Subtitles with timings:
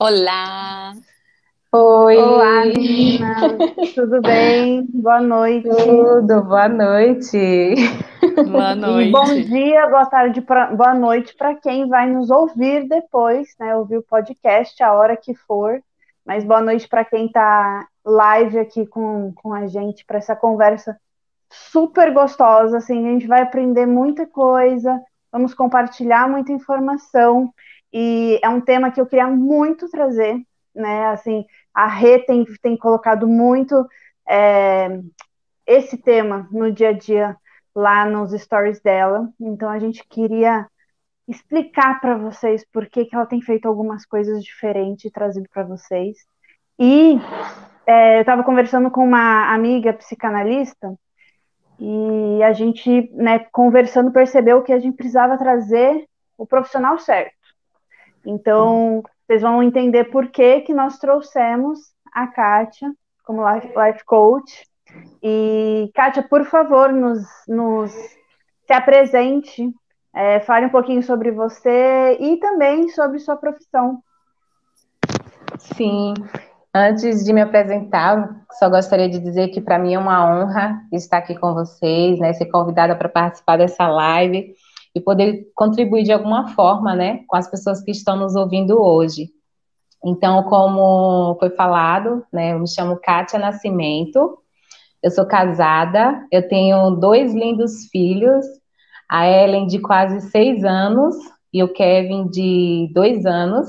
[0.00, 0.92] Olá!
[1.72, 2.16] Oi!
[2.18, 3.92] Olá, meninas!
[3.96, 4.86] Tudo bem?
[4.94, 5.68] Boa noite!
[5.68, 7.74] Tudo, boa noite!
[8.48, 9.08] Boa noite!
[9.08, 13.74] E bom dia, boa tarde, pra, boa noite para quem vai nos ouvir depois, né?
[13.74, 15.82] Ouvir o podcast a hora que for.
[16.24, 20.96] Mas boa noite para quem está live aqui com, com a gente para essa conversa
[21.50, 22.78] super gostosa.
[22.78, 24.96] Assim, a gente vai aprender muita coisa,
[25.32, 27.52] vamos compartilhar muita informação.
[27.92, 30.40] E é um tema que eu queria muito trazer,
[30.74, 31.06] né?
[31.06, 33.86] Assim, a Rê tem, tem colocado muito
[34.28, 35.00] é,
[35.66, 37.36] esse tema no dia a dia
[37.74, 39.28] lá nos stories dela.
[39.40, 40.66] Então a gente queria
[41.26, 45.62] explicar para vocês por que, que ela tem feito algumas coisas diferentes e trazido para
[45.62, 46.16] vocês.
[46.78, 47.18] E
[47.86, 50.94] é, eu estava conversando com uma amiga psicanalista
[51.78, 57.37] e a gente, né, conversando, percebeu que a gente precisava trazer o profissional certo.
[58.24, 61.78] Então, vocês vão entender por que, que nós trouxemos
[62.12, 62.92] a Kátia
[63.24, 64.66] como life, coach.
[65.22, 67.92] E, Kátia, por favor, nos, nos
[68.66, 69.70] se apresente,
[70.14, 74.02] é, fale um pouquinho sobre você e também sobre sua profissão.
[75.58, 76.14] Sim,
[76.74, 81.18] antes de me apresentar, só gostaria de dizer que para mim é uma honra estar
[81.18, 84.54] aqui com vocês, né, ser convidada para participar dessa live
[84.98, 89.30] e poder contribuir de alguma forma, né, com as pessoas que estão nos ouvindo hoje.
[90.04, 94.38] Então, como foi falado, né, eu me chamo Kátia Nascimento,
[95.02, 98.44] eu sou casada, eu tenho dois lindos filhos,
[99.08, 101.14] a Ellen de quase seis anos
[101.52, 103.68] e o Kevin de dois anos.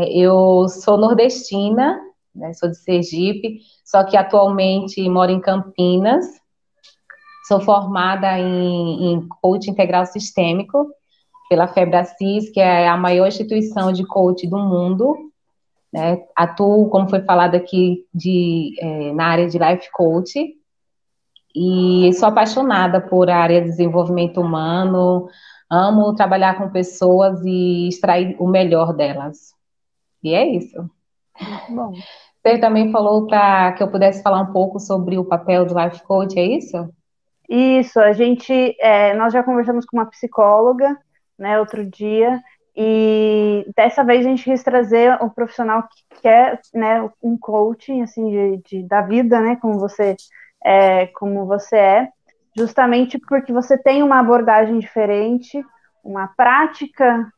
[0.00, 2.00] É, eu sou nordestina,
[2.34, 6.24] né, sou de Sergipe, só que atualmente moro em Campinas,
[7.46, 10.88] Sou formada em, em coach integral sistêmico
[11.48, 15.16] pela Febracis, que é a maior instituição de coach do mundo.
[15.92, 16.24] Né?
[16.34, 20.54] Atuo, como foi falado aqui, de, é, na área de life coach.
[21.54, 25.28] E sou apaixonada por a área de desenvolvimento humano.
[25.70, 29.54] Amo trabalhar com pessoas e extrair o melhor delas.
[30.22, 30.90] E é isso.
[31.70, 31.92] Bom.
[32.42, 36.02] Você também falou para que eu pudesse falar um pouco sobre o papel do life
[36.02, 36.88] coach, é isso?
[37.48, 40.98] Isso, a gente, é, nós já conversamos com uma psicóloga,
[41.38, 42.42] né, outro dia,
[42.76, 48.30] e dessa vez a gente quis trazer um profissional que quer, né, um coaching, assim,
[48.30, 50.16] de, de da vida, né, como você,
[50.64, 52.08] é, como você é,
[52.56, 55.64] justamente porque você tem uma abordagem diferente,
[56.04, 57.30] uma prática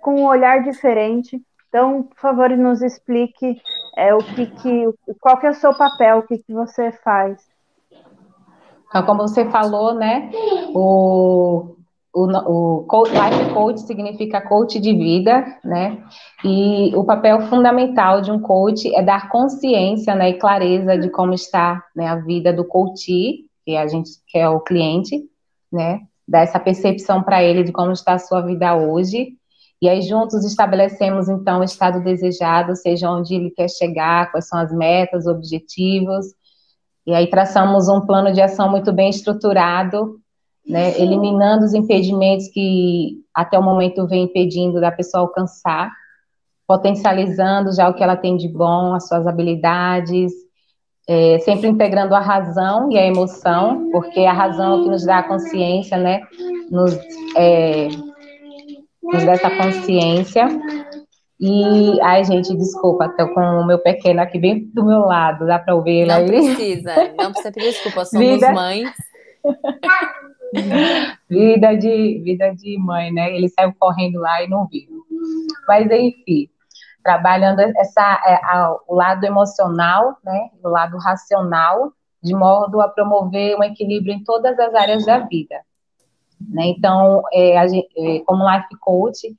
[0.00, 1.40] com um olhar diferente.
[1.68, 3.60] Então, por favor, nos explique
[3.96, 4.84] é, o que, que
[5.20, 7.38] qual que é o seu papel, o que, que você faz.
[8.88, 10.30] Então, como você falou, né,
[10.74, 11.76] o,
[12.14, 16.02] o, o Life Coach significa coach de vida, né,
[16.42, 21.34] e o papel fundamental de um coach é dar consciência, né, e clareza de como
[21.34, 25.22] está, né, a vida do coach, que a gente que é o cliente,
[25.70, 29.34] né, dar essa percepção para ele de como está a sua vida hoje,
[29.80, 34.58] e aí juntos estabelecemos então o estado desejado, seja onde ele quer chegar, quais são
[34.58, 36.26] as metas, objetivos,
[37.08, 40.20] e aí traçamos um plano de ação muito bem estruturado,
[40.66, 45.90] né, eliminando os impedimentos que até o momento vem impedindo da pessoa alcançar,
[46.66, 50.30] potencializando já o que ela tem de bom, as suas habilidades,
[51.08, 55.06] é, sempre integrando a razão e a emoção, porque a razão é o que nos
[55.06, 56.20] dá a consciência, né,
[56.70, 56.92] nos,
[57.34, 57.88] é,
[59.02, 60.46] nos dá essa consciência
[61.40, 65.58] e, ai, gente, desculpa, tô com o meu pequeno aqui bem do meu lado, dá
[65.58, 66.26] para ouvir ele não aí?
[66.26, 68.52] Precisa, não precisa pedir desculpa, somos vida...
[68.52, 68.90] mães.
[71.30, 73.34] vida, de, vida de mãe, né?
[73.34, 74.88] Ele saiu correndo lá e não viu.
[75.68, 76.48] Mas, enfim,
[77.04, 80.50] trabalhando essa, é, a, o lado emocional, né?
[80.62, 81.92] O lado racional,
[82.22, 85.60] de modo a promover um equilíbrio em todas as áreas da vida.
[86.40, 86.66] Né?
[86.68, 89.36] Então, é, a gente, é, como life coach,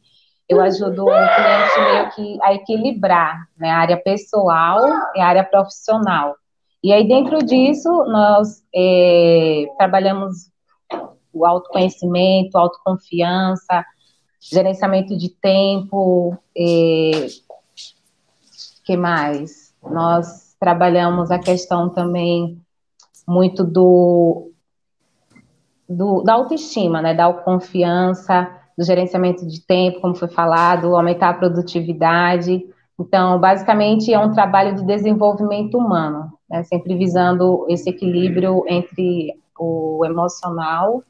[0.49, 4.83] eu ajudo o cliente meio que a equilibrar né, a área pessoal
[5.15, 6.35] e a área profissional.
[6.83, 10.49] E aí, dentro disso, nós é, trabalhamos
[11.31, 13.85] o autoconhecimento, autoconfiança,
[14.39, 17.27] gerenciamento de tempo, é,
[18.83, 19.75] que mais?
[19.83, 22.59] Nós trabalhamos a questão também
[23.27, 24.51] muito do,
[25.87, 31.33] do da autoestima, né, da autoconfiança, do gerenciamento de tempo, como foi falado, aumentar a
[31.33, 32.65] produtividade.
[32.97, 40.05] Então, basicamente, é um trabalho de desenvolvimento humano, né, sempre visando esse equilíbrio entre o
[40.05, 41.03] emocional,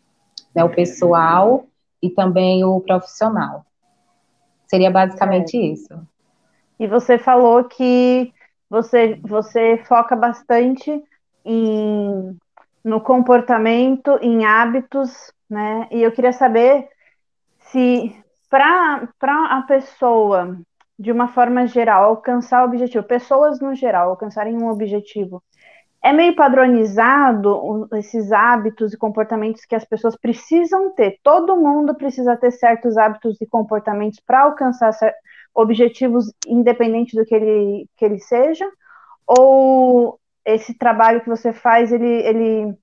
[0.56, 1.66] né, o pessoal
[2.02, 3.64] e também o profissional.
[4.66, 5.68] Seria basicamente é.
[5.68, 5.94] isso.
[6.80, 8.34] E você falou que
[8.68, 11.04] você, você foca bastante
[11.46, 12.36] em,
[12.84, 15.88] no comportamento, em hábitos, né?
[15.92, 16.90] E eu queria saber
[17.72, 18.16] se
[18.50, 20.58] para a pessoa,
[20.98, 25.44] de uma forma geral, alcançar o objetivo, pessoas no geral alcançarem um objetivo,
[26.02, 31.20] é meio padronizado esses hábitos e comportamentos que as pessoas precisam ter.
[31.22, 34.94] Todo mundo precisa ter certos hábitos e comportamentos para alcançar
[35.54, 38.66] objetivos, independente do que ele, que ele seja?
[39.28, 42.78] Ou esse trabalho que você faz, ele, ele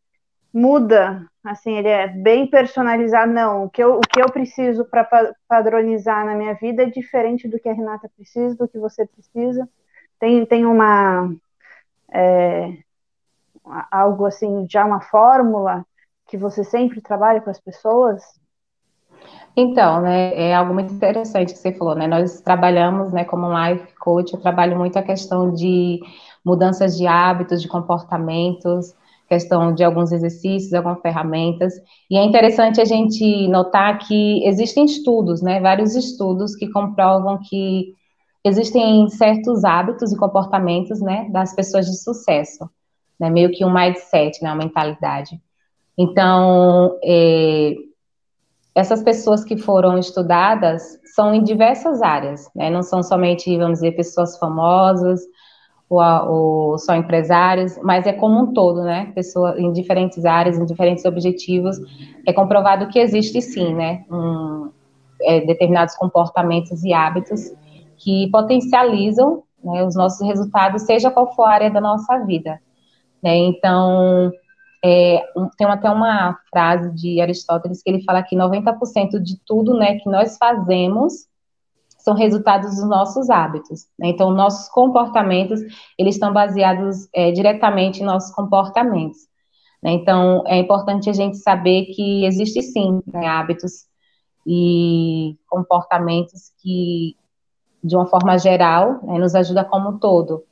[0.57, 3.31] muda, assim, ele é bem personalizado?
[3.31, 5.07] Não, o que eu, o que eu preciso para
[5.47, 9.69] padronizar na minha vida é diferente do que a Renata precisa, do que você precisa.
[10.19, 11.31] Tem, tem uma...
[12.11, 12.79] É,
[13.91, 15.85] algo assim, já uma fórmula
[16.27, 18.23] que você sempre trabalha com as pessoas?
[19.55, 22.07] Então, né, é algo muito interessante que você falou, né?
[22.07, 26.01] Nós trabalhamos, né, como life coach, eu trabalho muito a questão de
[26.45, 28.95] mudanças de hábitos, de comportamentos,
[29.29, 31.75] questão de alguns exercícios, algumas ferramentas.
[32.11, 37.95] E é interessante a gente notar que existem estudos, né, vários estudos que comprovam que
[38.45, 42.69] existem certos hábitos e comportamentos, né, das pessoas de sucesso
[43.19, 43.31] né?
[43.31, 44.51] Meio que um mindset, né?
[44.51, 45.41] Uma mentalidade.
[45.99, 47.75] Então, é,
[48.75, 52.71] essas pessoas que foram estudadas são em diversas áreas, né?
[52.71, 55.21] Não são somente, vamos dizer, pessoas famosas
[55.89, 59.13] ou, ou só empresários, mas é como um todo, né?
[59.15, 61.77] Pessoas em diferentes áreas, em diferentes objetivos.
[62.27, 64.05] É comprovado que existe sim, né?
[64.11, 64.71] Um,
[65.23, 67.53] é, determinados comportamentos e hábitos
[67.97, 72.61] que potencializam né, os nossos resultados, seja qual for a área da nossa vida.
[73.23, 73.37] Né?
[73.37, 74.31] Então,
[74.85, 75.25] é,
[75.57, 80.09] tem até uma frase de Aristóteles que ele fala que 90% de tudo né, que
[80.09, 81.27] nós fazemos
[82.07, 83.89] são resultados dos nossos hábitos.
[83.99, 84.11] Né?
[84.11, 85.61] Então, nossos comportamentos,
[85.99, 89.19] eles estão baseados é, diretamente em nossos comportamentos.
[89.83, 89.91] Né?
[89.91, 93.87] Então, é importante a gente saber que existe sim né, hábitos
[94.47, 97.17] e comportamentos que,
[97.83, 100.45] de uma forma geral, né, nos ajuda como um todo.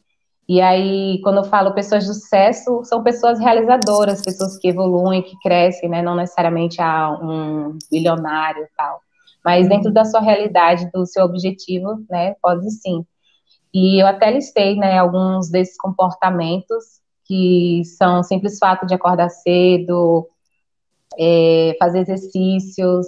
[0.48, 5.38] E aí, quando eu falo pessoas de sucesso, são pessoas realizadoras, pessoas que evoluem, que
[5.38, 6.02] crescem, né?
[6.02, 9.03] Não necessariamente a um bilionário e tal.
[9.44, 12.34] Mas dentro da sua realidade, do seu objetivo, né?
[12.40, 13.04] Pode sim.
[13.72, 20.28] E eu até listei, né, alguns desses comportamentos que são simples fato de acordar cedo,
[21.18, 23.06] é, fazer exercícios,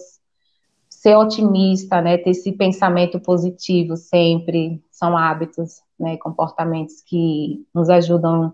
[0.88, 8.52] ser otimista, né, ter esse pensamento positivo sempre, são hábitos, né, comportamentos que nos ajudam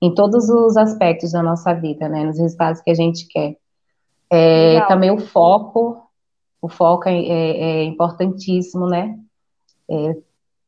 [0.00, 3.56] em todos os aspectos da nossa vida, né, nos resultados que a gente quer.
[4.28, 6.01] É, também o foco,
[6.62, 9.18] o foco é, é, é importantíssimo, né,
[9.90, 10.16] é,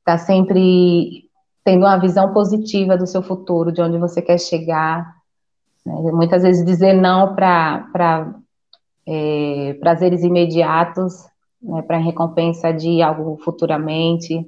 [0.05, 1.31] tá sempre
[1.65, 5.15] tendo uma visão positiva do seu futuro, de onde você quer chegar,
[5.87, 8.35] né, muitas vezes dizer não para
[9.07, 11.25] é, prazeres imediatos,
[11.63, 14.45] né, para recompensa de algo futuramente,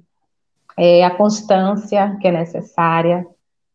[0.76, 3.25] é, a constância que é necessária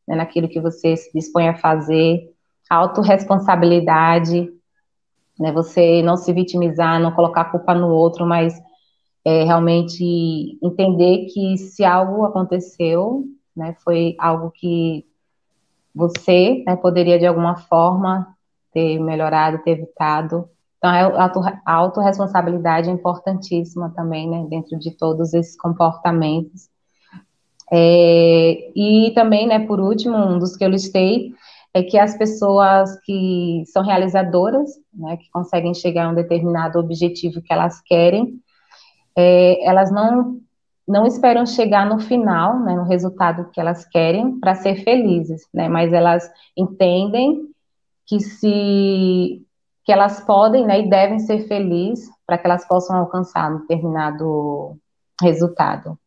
[0.06, 2.30] né, naquilo que você se dispõe a fazer,
[2.70, 4.52] a autorresponsabilidade,
[5.42, 8.54] né, você não se vitimizar, não colocar a culpa no outro, mas
[9.26, 15.04] é, realmente entender que se algo aconteceu, né, foi algo que
[15.94, 18.36] você né, poderia de alguma forma
[18.72, 20.48] ter melhorado, ter evitado.
[20.78, 20.90] Então,
[21.66, 26.70] a autorresponsabilidade é importantíssima também, né, dentro de todos esses comportamentos.
[27.74, 31.34] É, e também, né, por último, um dos que eu listei
[31.74, 37.42] é que as pessoas que são realizadoras, né, que conseguem chegar a um determinado objetivo
[37.42, 38.40] que elas querem,
[39.16, 40.40] é, elas não
[40.88, 45.70] não esperam chegar no final, né, no resultado que elas querem para ser felizes, né,
[45.70, 47.48] mas elas entendem
[48.06, 49.46] que se
[49.84, 54.78] que elas podem né, e devem ser felizes para que elas possam alcançar um determinado
[55.22, 55.98] resultado.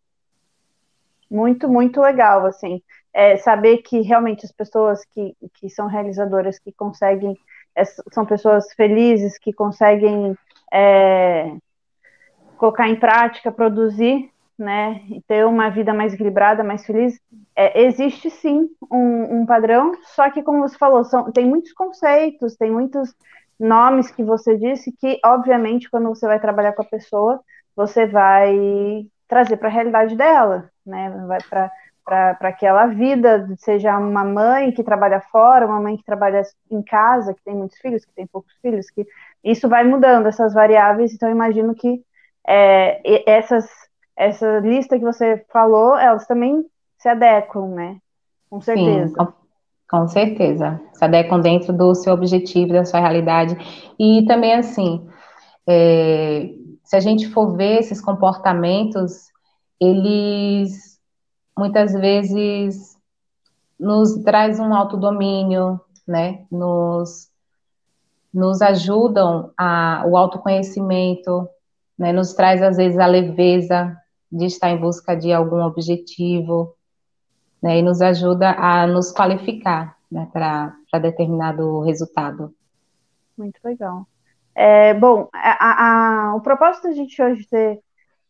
[1.30, 2.80] Muito, muito legal, assim,
[3.14, 7.38] é, saber que realmente as pessoas que, que são realizadoras, que conseguem,
[7.76, 10.36] é, são pessoas felizes, que conseguem
[10.72, 11.56] é,
[12.56, 17.20] colocar em prática, produzir, né, e ter uma vida mais equilibrada, mais feliz,
[17.56, 22.56] é, existe sim um, um, padrão, só que como você falou, são, tem muitos conceitos,
[22.56, 23.14] tem muitos
[23.58, 27.40] nomes que você disse que, obviamente, quando você vai trabalhar com a pessoa,
[27.74, 31.10] você vai trazer para a realidade dela, né?
[31.26, 31.70] Vai para
[32.04, 37.32] para aquela vida, seja uma mãe que trabalha fora, uma mãe que trabalha em casa,
[37.32, 39.06] que tem muitos filhos, que tem poucos filhos, que
[39.42, 41.14] isso vai mudando essas variáveis.
[41.14, 42.02] Então, imagino que
[42.46, 43.66] é, essas
[44.16, 46.64] essa lista que você falou, elas também
[46.98, 47.96] se adequam, né?
[48.48, 49.08] Com certeza.
[49.08, 49.32] Sim, com,
[49.90, 50.80] com certeza.
[50.92, 53.56] Se adequam dentro do seu objetivo, da sua realidade.
[53.98, 55.06] E também, assim,
[55.66, 56.50] é,
[56.84, 59.32] se a gente for ver esses comportamentos,
[59.80, 60.93] eles
[61.56, 62.96] muitas vezes
[63.78, 66.44] nos traz um autodomínio, né?
[66.50, 67.30] Nos,
[68.32, 71.48] nos ajudam a, o autoconhecimento,
[71.98, 72.12] né?
[72.12, 73.96] Nos traz às vezes a leveza
[74.30, 76.74] de estar em busca de algum objetivo,
[77.62, 77.78] né?
[77.78, 80.28] E nos ajuda a nos qualificar, né?
[80.32, 82.54] Para determinado resultado.
[83.36, 84.06] Muito legal.
[84.54, 87.80] É, bom, a, a, o propósito da gente hoje ter,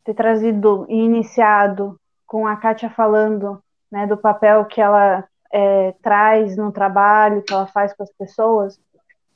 [0.03, 2.01] ter trazido e iniciado
[2.35, 7.69] com a Kátia falando né, do papel que ela é, traz no trabalho, que ela
[7.69, 8.77] faz com as pessoas,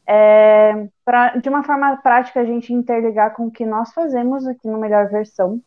[0.05, 4.67] é, pra, de uma forma prática a gente interligar com o que nós fazemos aqui
[4.67, 5.63] no Melhor Versão.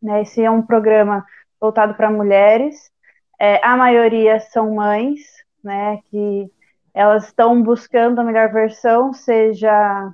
[0.00, 1.26] Né, esse é um programa
[1.60, 2.92] voltado para mulheres,
[3.40, 5.18] é, a maioria são mães,
[5.64, 6.48] né, que
[6.94, 10.12] elas estão buscando a melhor versão, seja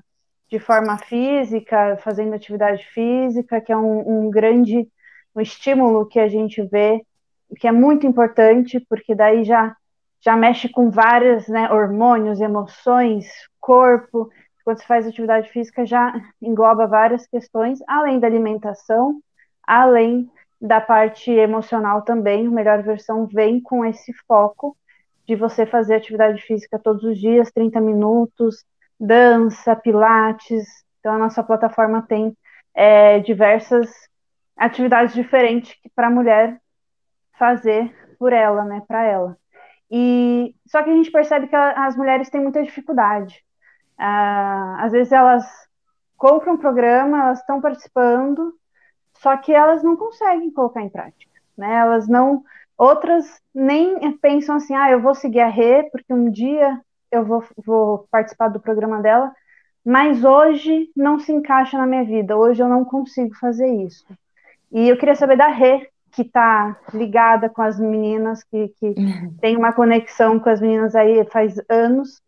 [0.48, 4.88] de forma física, fazendo atividade física, que é um, um grande
[5.34, 7.04] um estímulo que a gente vê,
[7.58, 9.76] que é muito importante, porque daí já,
[10.20, 13.26] já mexe com vários né, hormônios, emoções,
[13.60, 14.30] corpo.
[14.64, 19.20] Quando você faz atividade física, já engloba várias questões, além da alimentação,
[19.62, 22.46] além da parte emocional também.
[22.46, 24.76] A melhor versão vem com esse foco
[25.26, 28.64] de você fazer atividade física todos os dias, 30 minutos,
[28.98, 30.64] dança, pilates.
[31.00, 32.36] Então, a nossa plataforma tem
[32.74, 33.90] é, diversas
[34.56, 36.60] atividades diferentes para a mulher
[37.38, 39.36] fazer por ela, né, para ela.
[39.90, 43.44] E só que a gente percebe que as mulheres têm muita dificuldade.
[43.98, 45.44] Ah, às vezes elas
[46.16, 48.54] compram um programa, elas estão participando,
[49.14, 51.74] só que elas não conseguem colocar em prática, né?
[51.76, 52.42] Elas não,
[52.76, 56.80] outras nem pensam assim, ah, eu vou seguir a Rê, porque um dia
[57.10, 59.32] eu vou, vou participar do programa dela,
[59.84, 64.04] mas hoje não se encaixa na minha vida, hoje eu não consigo fazer isso.
[64.74, 69.36] E eu queria saber da Rê, que está ligada com as meninas, que, que uhum.
[69.40, 72.20] tem uma conexão com as meninas aí faz anos.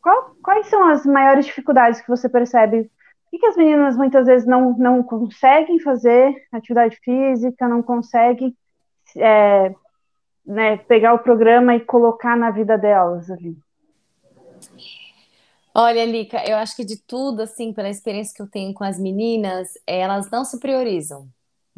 [0.00, 2.82] Qual, quais são as maiores dificuldades que você percebe?
[2.82, 8.56] O que, que as meninas muitas vezes não, não conseguem fazer atividade física, não conseguem
[9.16, 9.74] é,
[10.46, 13.56] né, pegar o programa e colocar na vida delas ali?
[15.74, 19.00] Olha, Lica, eu acho que de tudo, assim, pela experiência que eu tenho com as
[19.00, 21.28] meninas, elas não se priorizam.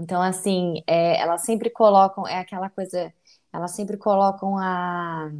[0.00, 3.12] Então, assim, é, elas sempre colocam, é aquela coisa,
[3.52, 5.30] elas sempre colocam a,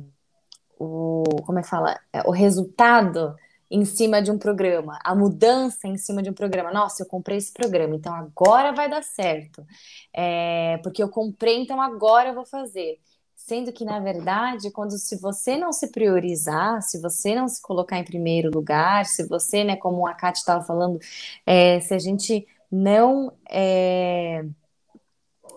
[0.78, 3.34] o, como é que fala, é, o resultado
[3.70, 6.72] em cima de um programa, a mudança em cima de um programa.
[6.72, 9.64] Nossa, eu comprei esse programa, então agora vai dar certo.
[10.12, 12.98] É, porque eu comprei, então agora eu vou fazer.
[13.36, 17.98] Sendo que, na verdade, quando se você não se priorizar, se você não se colocar
[17.98, 20.98] em primeiro lugar, se você, né, como a Kátia estava falando,
[21.46, 24.44] é, se a gente não é,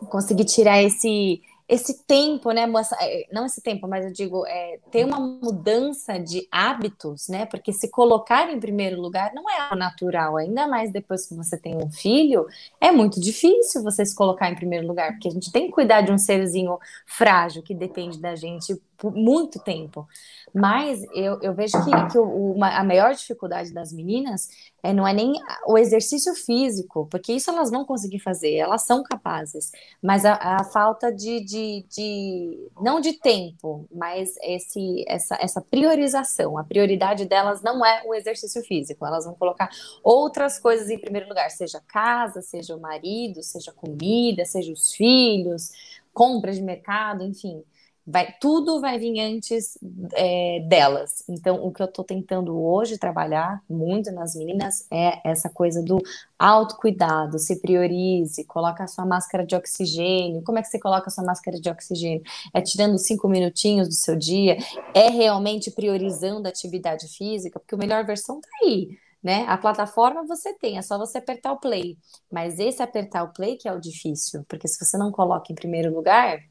[0.10, 5.06] conseguir tirar esse esse tempo, né, é, não esse tempo, mas eu digo, é, ter
[5.06, 10.38] uma mudança de hábitos, né, porque se colocar em primeiro lugar não é algo natural,
[10.38, 12.46] ainda mais depois que você tem um filho,
[12.82, 16.02] é muito difícil você se colocar em primeiro lugar, porque a gente tem que cuidar
[16.02, 20.08] de um serzinho frágil que depende da gente por muito tempo.
[20.54, 24.48] Mas eu, eu vejo que, que uma, a maior dificuldade das meninas
[24.84, 25.34] é, não é nem
[25.66, 29.72] o exercício físico, porque isso elas vão conseguir fazer, elas são capazes,
[30.02, 36.58] mas a, a falta de, de, de, não de tempo, mas esse, essa, essa priorização.
[36.58, 39.70] A prioridade delas não é o exercício físico, elas vão colocar
[40.04, 45.72] outras coisas em primeiro lugar, seja casa, seja o marido, seja comida, seja os filhos,
[46.14, 47.64] compras de mercado, enfim
[48.06, 49.78] vai tudo vai vir antes
[50.14, 51.24] é, delas.
[51.30, 55.98] Então, o que eu estou tentando hoje trabalhar muito nas meninas é essa coisa do
[56.38, 60.44] autocuidado, se priorize, coloca a sua máscara de oxigênio.
[60.44, 62.22] Como é que você coloca a sua máscara de oxigênio?
[62.54, 64.58] É tirando cinco minutinhos do seu dia?
[64.94, 67.60] É realmente priorizando a atividade física?
[67.60, 68.98] Porque a melhor versão tá aí.
[69.24, 69.46] Né?
[69.48, 71.98] A plataforma você tem, é só você apertar o play.
[72.30, 75.56] Mas esse apertar o play que é o difícil, porque se você não coloca em
[75.56, 76.42] primeiro lugar,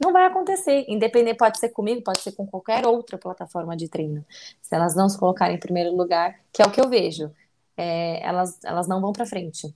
[0.00, 0.84] não vai acontecer.
[0.88, 4.24] Independente, pode ser comigo, pode ser com qualquer outra plataforma de treino.
[4.62, 7.30] Se elas não se colocarem em primeiro lugar, que é o que eu vejo,
[7.76, 9.74] é, elas, elas não vão para frente.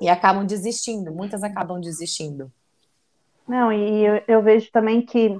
[0.00, 2.52] E acabam desistindo, muitas acabam desistindo.
[3.48, 5.38] Não, e eu, eu vejo também que,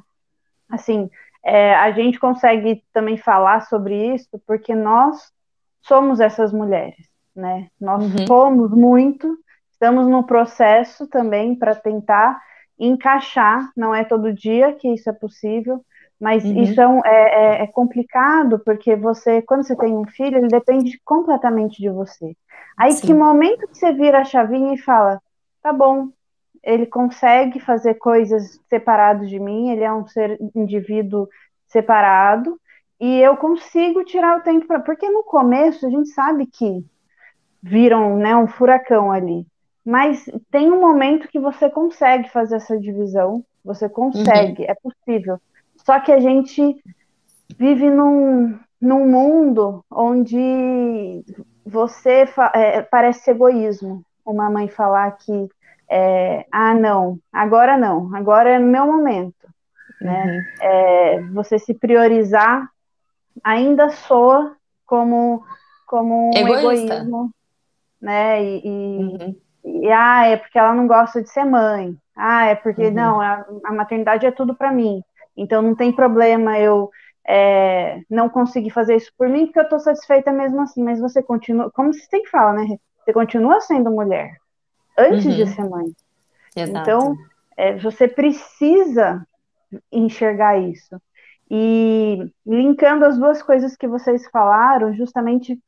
[0.68, 1.10] assim,
[1.44, 5.30] é, a gente consegue também falar sobre isso porque nós
[5.82, 7.68] somos essas mulheres, né?
[7.80, 8.26] Nós uhum.
[8.26, 9.38] somos muito
[9.76, 12.40] estamos no processo também para tentar
[12.78, 15.84] encaixar, não é todo dia que isso é possível,
[16.20, 16.62] mas uhum.
[16.62, 20.48] isso é, um, é, é, é, complicado porque você, quando você tem um filho, ele
[20.48, 22.34] depende completamente de você.
[22.76, 23.06] Aí Sim.
[23.06, 25.20] que momento que você vira a chavinha e fala,
[25.62, 26.08] tá bom,
[26.62, 31.28] ele consegue fazer coisas separadas de mim, ele é um ser indivíduo
[31.66, 32.58] separado,
[32.98, 34.80] e eu consigo tirar o tempo para.
[34.80, 36.84] Porque no começo a gente sabe que
[37.62, 39.46] viram né, um furacão ali.
[39.86, 44.68] Mas tem um momento que você consegue fazer essa divisão, você consegue, uhum.
[44.68, 45.40] é possível.
[45.76, 46.76] Só que a gente
[47.56, 51.24] vive num, num mundo onde
[51.64, 54.02] você é, parece egoísmo.
[54.24, 55.48] Uma mãe falar que
[55.88, 59.46] é, ah, não, agora não, agora é meu momento.
[60.00, 60.24] Né?
[60.24, 60.66] Uhum.
[60.66, 62.68] É, você se priorizar
[63.44, 65.44] ainda soa como,
[65.86, 66.94] como um Egoísta.
[66.94, 67.30] egoísmo,
[68.00, 68.42] né?
[68.42, 69.36] E, e, uhum.
[69.82, 71.96] E, ah, é porque ela não gosta de ser mãe.
[72.16, 72.92] Ah, é porque uhum.
[72.92, 75.02] não, a, a maternidade é tudo para mim.
[75.36, 76.90] Então não tem problema eu
[77.28, 80.82] é, não conseguir fazer isso por mim, porque eu estou satisfeita mesmo assim.
[80.82, 82.78] Mas você continua, como você sempre fala, né?
[83.04, 84.36] Você continua sendo mulher
[84.96, 85.32] antes uhum.
[85.32, 85.86] de ser mãe.
[86.56, 86.78] Exato.
[86.78, 87.16] Então
[87.56, 89.26] é, você precisa
[89.92, 91.00] enxergar isso.
[91.50, 95.58] E linkando as duas coisas que vocês falaram, justamente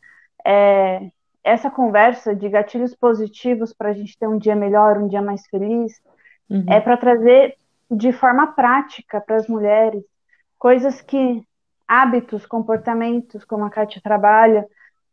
[0.45, 1.11] é,
[1.43, 5.47] essa conversa de gatilhos positivos para a gente ter um dia melhor, um dia mais
[5.47, 6.01] feliz,
[6.49, 6.65] uhum.
[6.69, 7.57] é para trazer
[7.91, 10.05] de forma prática para as mulheres
[10.59, 11.43] coisas que
[11.87, 14.67] hábitos, comportamentos, como a Kátia trabalha,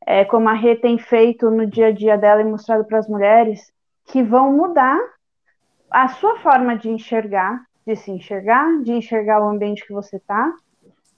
[0.06, 3.08] é, como a Rê tem feito no dia a dia dela e mostrado para as
[3.08, 3.72] mulheres,
[4.06, 5.00] que vão mudar
[5.90, 10.52] a sua forma de enxergar de se enxergar, de enxergar o ambiente que você está,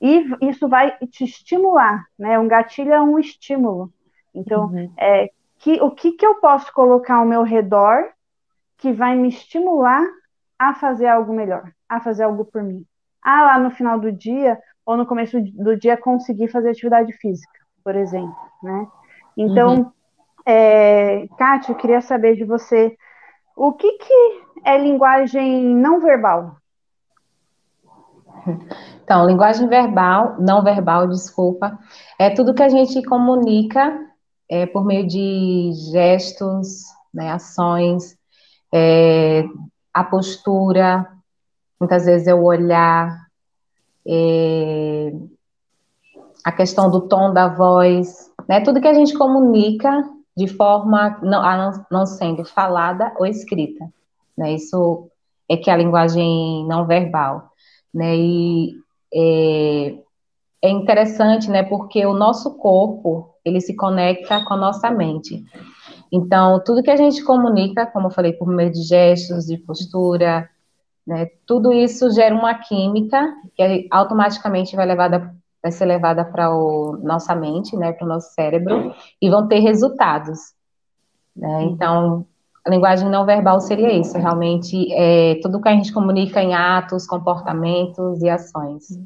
[0.01, 2.37] e isso vai te estimular, né?
[2.37, 3.91] Um gatilho é um estímulo.
[4.37, 4.91] Então, uhum.
[4.97, 8.09] é, que, o que, que eu posso colocar ao meu redor
[8.77, 10.03] que vai me estimular
[10.59, 12.85] a fazer algo melhor, a fazer algo por mim?
[13.23, 17.59] Ah, lá no final do dia, ou no começo do dia, conseguir fazer atividade física,
[17.83, 18.87] por exemplo, né?
[19.35, 19.91] Então, uhum.
[20.45, 22.95] é, Kátia, eu queria saber de você,
[23.55, 26.57] o que, que é linguagem não verbal?
[29.03, 31.79] Então, linguagem verbal, não verbal, desculpa,
[32.19, 34.05] é tudo que a gente comunica
[34.49, 36.83] é, por meio de gestos,
[37.13, 38.17] né, ações,
[38.73, 39.43] é,
[39.93, 41.07] a postura,
[41.79, 43.27] muitas vezes é o olhar,
[44.07, 45.13] é,
[46.43, 50.03] a questão do tom da voz, né, tudo que a gente comunica
[50.35, 53.89] de forma não, não, sendo falada ou escrita.
[54.37, 55.09] Né, isso
[55.49, 57.51] é que é a linguagem não verbal
[57.97, 58.15] né?
[58.15, 58.75] E
[59.13, 59.97] é,
[60.61, 61.63] é interessante, né?
[61.63, 65.43] Porque o nosso corpo ele se conecta com a nossa mente.
[66.11, 70.49] Então, tudo que a gente comunica, como eu falei, por meio de gestos, de postura,
[71.05, 76.97] né, tudo isso gera uma química que automaticamente vai, levada, vai ser levada para a
[77.01, 80.53] nossa mente, né, para o nosso cérebro, e vão ter resultados.
[81.35, 81.63] Né?
[81.63, 82.25] Então,
[82.65, 87.07] a linguagem não verbal seria isso, realmente é tudo que a gente comunica em atos,
[87.07, 88.99] comportamentos e ações.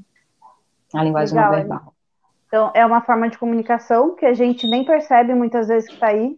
[0.93, 1.93] A linguagem Legal, não verbal.
[2.51, 6.07] Então, é uma forma de comunicação que a gente nem percebe muitas vezes que está
[6.07, 6.37] aí,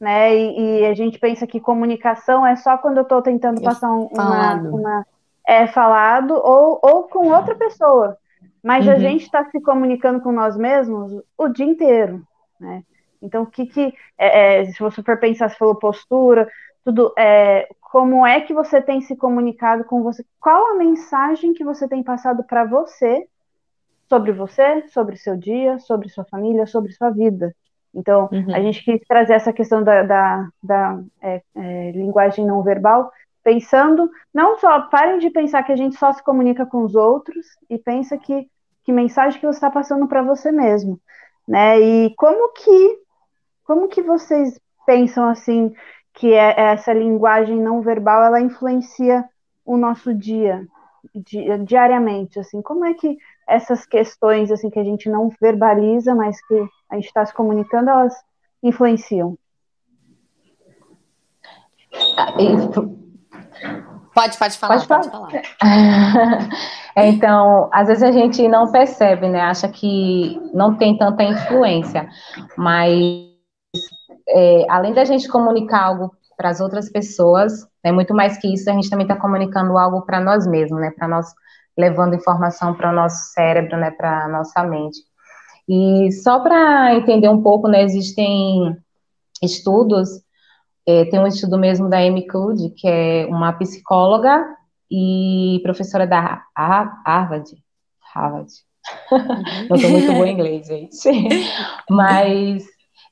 [0.00, 0.34] né?
[0.34, 4.06] E, e, a gente pensa que comunicação é só quando eu estou tentando passar um,
[4.06, 5.06] uma, uma,
[5.46, 8.16] é falado ou, ou com outra pessoa.
[8.64, 8.94] Mas uhum.
[8.94, 12.22] a gente está se comunicando com nós mesmos o dia inteiro,
[12.58, 12.82] né?
[13.20, 16.48] Então, o que que, é, é, se você for pensar, se falou postura,
[16.82, 20.24] tudo, é, como é que você tem se comunicado com você?
[20.40, 23.28] Qual a mensagem que você tem passado para você
[24.12, 27.56] sobre você, sobre seu dia, sobre sua família, sobre sua vida?
[27.94, 28.54] Então, uhum.
[28.54, 33.10] a gente quis trazer essa questão da, da, da é, é, linguagem não verbal,
[33.42, 37.46] pensando, não só, parem de pensar que a gente só se comunica com os outros
[37.70, 38.46] e pensa que,
[38.84, 41.00] que mensagem que você está passando para você mesmo,
[41.48, 41.80] né?
[41.80, 43.02] E como que
[43.64, 45.72] como que vocês pensam assim
[46.12, 49.24] que é, essa linguagem não verbal ela influencia
[49.64, 50.66] o nosso dia
[51.14, 53.16] di, diariamente assim como é que
[53.52, 56.54] essas questões assim que a gente não verbaliza mas que
[56.90, 58.14] a gente está se comunicando elas
[58.62, 59.36] influenciam.
[62.16, 62.32] Ah,
[64.14, 65.30] pode pode falar pode, pode falar,
[66.96, 69.40] então às vezes a gente não percebe né?
[69.40, 72.08] Acha que não tem tanta influência
[72.56, 73.32] mas
[74.28, 78.68] é, além da gente comunicar algo para as outras pessoas, é muito mais que isso,
[78.70, 81.26] a gente também está comunicando algo para nós mesmos, né, para nós,
[81.76, 84.98] levando informação para o nosso cérebro, né, para a nossa mente.
[85.68, 88.76] E só para entender um pouco, né, existem
[89.42, 90.22] estudos
[90.86, 94.44] é, tem um estudo mesmo da Amy Cuddy, que é uma psicóloga
[94.90, 97.50] e professora da Harvard.
[98.14, 98.52] Harvard.
[99.12, 99.68] Uhum.
[99.70, 100.98] Não sou muito boa em inglês, gente.
[101.88, 102.64] Mas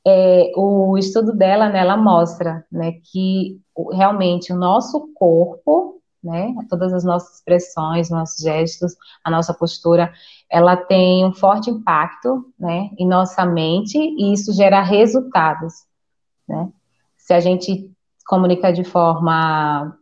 [0.05, 3.61] é, o estudo dela, né, ela mostra né, que
[3.93, 10.13] realmente o nosso corpo, né, todas as nossas expressões, nossos gestos, a nossa postura,
[10.51, 15.87] ela tem um forte impacto né, em nossa mente e isso gera resultados.
[16.47, 16.69] Né?
[17.17, 17.91] Se a gente
[18.27, 19.97] comunica de forma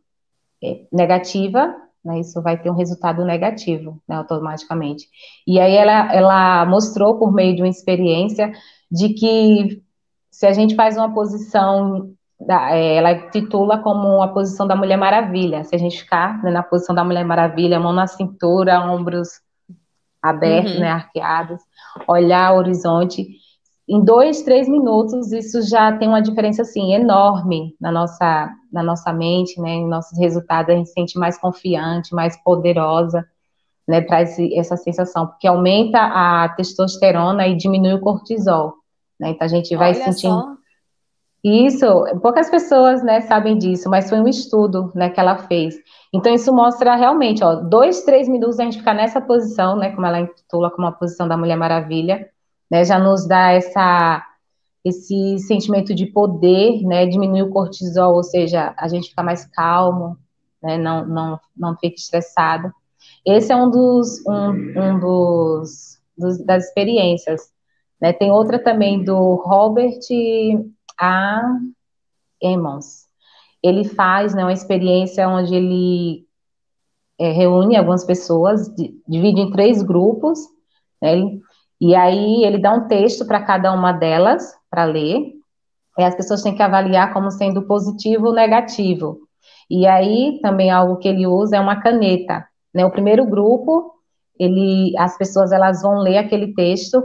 [0.63, 5.09] é, negativa, né, isso vai ter um resultado negativo, né, automaticamente.
[5.47, 8.53] E aí ela, ela mostrou por meio de uma experiência
[8.91, 9.83] de que
[10.31, 14.97] se a gente faz uma posição, da, é, ela titula como a posição da Mulher
[14.97, 19.41] Maravilha, se a gente ficar né, na posição da Mulher Maravilha, mão na cintura, ombros
[20.23, 20.81] abertos, uhum.
[20.81, 21.61] né, arqueados,
[22.07, 23.27] olhar o horizonte,
[23.89, 29.13] em dois, três minutos, isso já tem uma diferença, assim, enorme na nossa, na nossa
[29.13, 33.27] mente, né, em nossos resultados, a gente se sente mais confiante, mais poderosa,
[33.87, 38.75] né, traz essa sensação, porque aumenta a testosterona e diminui o cortisol,
[39.19, 40.41] né, então a gente vai Olha sentindo...
[40.41, 40.59] Só.
[41.43, 41.87] Isso,
[42.21, 45.77] poucas pessoas, né, sabem disso, mas foi um estudo, né, que ela fez.
[46.13, 50.07] Então isso mostra realmente, ó, dois, três minutos a gente ficar nessa posição, né, como
[50.07, 52.29] ela intitula como a posição da Mulher Maravilha,
[52.71, 54.27] né, já nos dá essa,
[54.85, 60.19] esse sentimento de poder, né, diminui o cortisol, ou seja, a gente fica mais calmo,
[60.61, 62.73] né, não, não, não fica estressado.
[63.25, 67.43] Esse é um dos, um, um dos, dos das experiências.
[68.01, 69.99] Né, tem outra também do Robert
[70.99, 71.43] A.
[72.43, 73.07] Emmons.
[73.63, 76.27] Ele faz né, uma experiência onde ele
[77.19, 78.69] é, reúne algumas pessoas,
[79.07, 80.39] divide em três grupos,
[81.03, 81.39] né,
[81.81, 85.33] e aí ele dá um texto para cada uma delas para ler.
[85.97, 89.21] E as pessoas têm que avaliar como sendo positivo ou negativo.
[89.71, 92.47] E aí também algo que ele usa é uma caneta.
[92.75, 92.85] Né?
[92.85, 93.93] O primeiro grupo,
[94.39, 97.01] ele, as pessoas elas vão ler aquele texto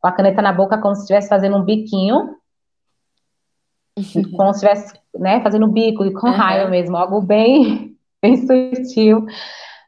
[0.00, 2.36] com a caneta na boca como se estivesse fazendo um biquinho,
[4.36, 6.34] como se estivesse né, fazendo bico e com uhum.
[6.34, 9.24] raiva mesmo, algo bem, bem sutil,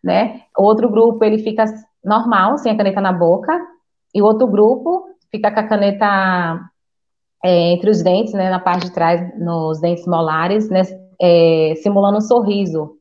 [0.02, 0.42] né?
[0.56, 1.64] O outro grupo ele fica
[2.02, 3.58] normal, sem a caneta na boca,
[4.14, 6.70] e o outro grupo fica com a caneta
[7.44, 10.82] é, entre os dentes, né, na parte de trás, nos dentes molares, né,
[11.20, 12.96] é, simulando um sorriso.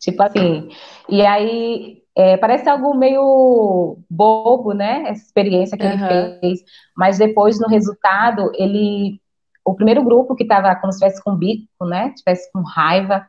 [0.00, 0.68] Tipo assim.
[1.08, 5.92] E aí, é, parece algo meio bobo, né, essa experiência que uhum.
[5.92, 6.60] ele fez,
[6.96, 9.20] mas depois, no resultado, ele.
[9.64, 13.24] O primeiro grupo que estava como se estivesse com bico, né, estivesse com raiva,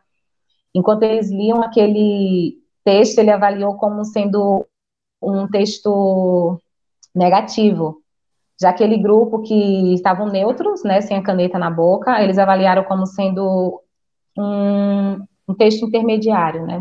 [0.74, 4.66] enquanto eles liam aquele texto, ele avaliou como sendo
[5.22, 6.60] um texto
[7.14, 8.02] negativo.
[8.60, 13.06] Já aquele grupo que estavam neutros, né, sem a caneta na boca, eles avaliaram como
[13.06, 13.80] sendo
[14.38, 16.80] um, um texto intermediário, né,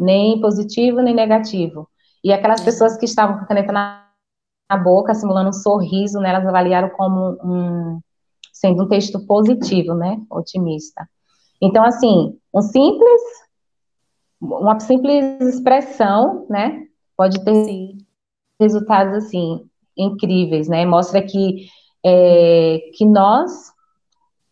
[0.00, 1.88] nem positivo nem negativo.
[2.24, 4.06] E aquelas pessoas que estavam com a caneta na,
[4.68, 8.00] na boca, simulando um sorriso, né, elas avaliaram como um,
[8.52, 11.08] sendo um texto positivo, né, otimista.
[11.62, 13.22] Então, assim, um simples,
[14.40, 16.86] uma simples expressão, né,
[17.16, 17.98] pode ter Sim.
[18.58, 20.86] resultados assim incríveis, né?
[20.86, 21.66] Mostra que
[22.02, 23.70] é, que nós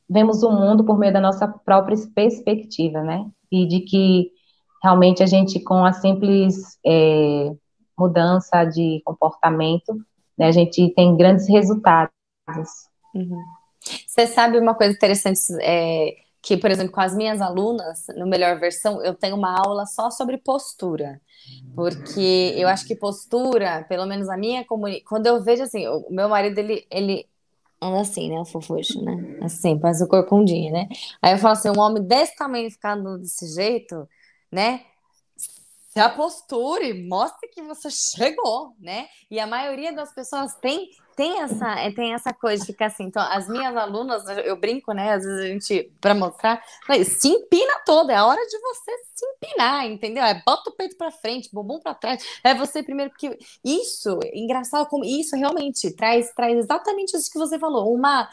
[0.09, 3.27] vemos o mundo por meio da nossa própria perspectiva, né?
[3.51, 4.31] E de que
[4.83, 7.51] realmente a gente com a simples é,
[7.99, 9.95] mudança de comportamento,
[10.37, 12.13] né, a gente tem grandes resultados.
[13.15, 13.43] Uhum.
[14.07, 18.59] Você sabe uma coisa interessante é, que, por exemplo, com as minhas alunas, no Melhor
[18.59, 21.21] Versão, eu tenho uma aula só sobre postura
[21.75, 26.07] porque eu acho que postura, pelo menos a minha comunidade, quando eu vejo assim, o
[26.11, 27.27] meu marido, ele, ele
[27.81, 30.89] anda assim, né, fofuxo, né, assim, faz o corcundinho, né,
[31.23, 34.09] aí eu falo assim, um homem desse tamanho ficando desse jeito,
[34.51, 34.85] né,
[35.99, 39.09] se a posture, mostre que você chegou, né?
[39.31, 43.03] E a maioria das pessoas tem tem essa, é, tem essa coisa de ficar assim.
[43.03, 45.15] Então, as minhas alunas, eu brinco, né?
[45.15, 46.63] Às vezes a gente, para mostrar,
[47.05, 50.23] se empina toda, é a hora de você se empinar, entendeu?
[50.23, 52.25] É bota o peito para frente, bumbum para trás.
[52.45, 57.59] É você primeiro, porque isso, engraçado como isso realmente traz, traz exatamente isso que você
[57.59, 58.29] falou, uma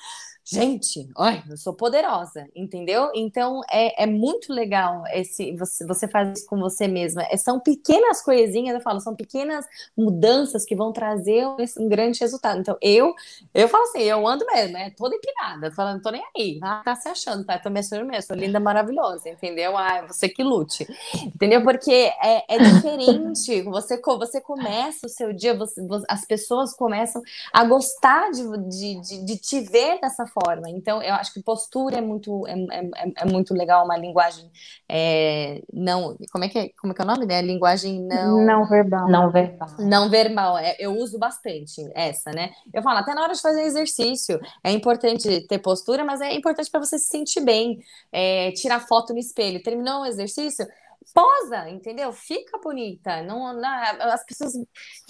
[0.45, 3.09] gente, olha, eu sou poderosa, entendeu?
[3.15, 7.23] Então é, é muito legal esse você, você faz isso com você mesma.
[7.23, 9.65] É, são pequenas coisinhas, eu falo, são pequenas
[9.97, 12.59] mudanças que vão trazer um, grande resultado.
[12.59, 13.15] Então eu
[13.53, 14.91] eu falo assim, eu ando mesmo, né?
[14.91, 17.57] Toda empinada, falando, tô nem aí, tá se achando, tá?
[17.57, 19.75] Tô me achando mesmo, sou linda, maravilhosa, entendeu?
[19.75, 20.87] Ah, você que lute,
[21.25, 21.63] entendeu?
[21.63, 23.63] Porque é, é diferente.
[23.75, 29.25] Você você começa o seu dia, você, as pessoas começam a gostar de, de, de,
[29.25, 30.69] de te ver dessa forma.
[30.69, 34.51] Então, eu acho que postura é muito, é, é, é muito legal, uma linguagem
[34.89, 36.17] é, não.
[36.31, 37.25] Como é, que é, como é que é o nome?
[37.25, 37.41] Né?
[37.41, 38.45] Linguagem não.
[38.45, 39.09] Não verbal.
[39.09, 39.69] Não verbal.
[39.79, 40.57] Não verbal.
[40.57, 42.51] É, eu uso bastante essa, né?
[42.73, 46.69] Eu falo, até na hora de fazer exercício, é importante ter postura, mas é importante
[46.69, 47.79] para você se sentir bem.
[48.11, 49.63] É, tirar foto no espelho.
[49.63, 50.65] Terminou o exercício?
[51.13, 52.11] Posa, entendeu?
[52.13, 53.21] Fica bonita.
[53.23, 53.69] Não, não,
[54.11, 54.53] as pessoas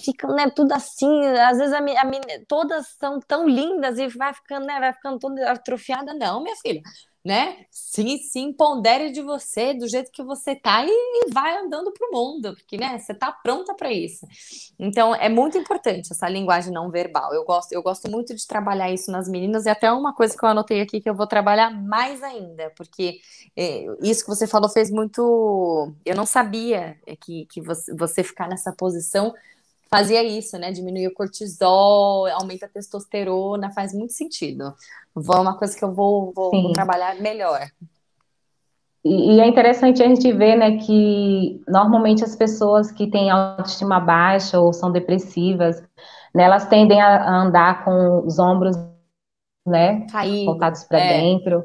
[0.03, 1.25] ficam, né, tudo assim.
[1.27, 5.51] Às vezes a, a, todas são tão lindas e vai ficando, né, vai ficando toda
[5.51, 6.13] atrofiada.
[6.13, 6.81] Não, minha filha
[7.25, 7.65] né?
[7.71, 12.11] Se, se empodere de você, do jeito que você tá, e, e vai andando pro
[12.11, 14.27] mundo, porque, né, você tá pronta para isso.
[14.77, 17.33] Então, é muito importante essa linguagem não verbal.
[17.33, 20.45] Eu gosto, eu gosto muito de trabalhar isso nas meninas, e até uma coisa que
[20.45, 23.19] eu anotei aqui que eu vou trabalhar mais ainda, porque
[23.57, 25.91] é, isso que você falou fez muito.
[26.05, 29.33] Eu não sabia que, que você, você ficar nessa posição
[29.89, 30.71] fazia isso, né?
[30.71, 34.74] Diminuir o cortisol, aumenta a testosterona, faz muito sentido.
[35.15, 37.67] É uma coisa que eu vou, vou, vou trabalhar melhor.
[39.04, 44.00] E, e, é interessante a gente ver, né, que normalmente as pessoas que têm autoestima
[44.00, 45.80] baixa ou são depressivas,
[46.34, 48.76] né, elas tendem a andar com os ombros,
[49.65, 50.45] né, Caído.
[50.45, 51.21] voltados para é.
[51.21, 51.63] dentro.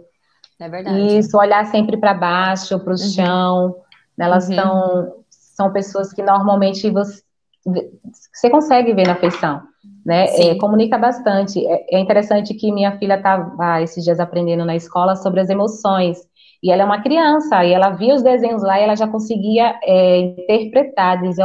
[0.60, 1.16] É verdade.
[1.16, 3.08] Isso, olhar sempre para baixo, para o uhum.
[3.08, 3.76] chão.
[4.18, 4.54] Né, elas uhum.
[4.56, 7.22] são, são pessoas que normalmente você,
[7.64, 9.62] você consegue ver na feição
[10.04, 10.26] né?
[10.36, 11.64] É, comunica bastante.
[11.66, 16.18] É, é, interessante que minha filha estava esses dias aprendendo na escola sobre as emoções.
[16.62, 19.78] E ela é uma criança, e ela via os desenhos lá e ela já conseguia
[19.82, 21.42] é, interpretar, dizer,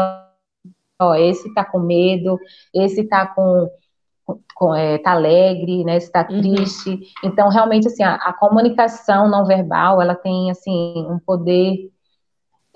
[1.01, 2.38] ó, esse tá com medo,
[2.73, 3.69] esse tá com,
[4.56, 6.41] com é, tá alegre, né, esse tá uhum.
[6.41, 6.89] triste.
[6.89, 6.99] Uhum.
[7.23, 11.89] Então, realmente, assim, a, a comunicação não verbal, ela tem, assim, um poder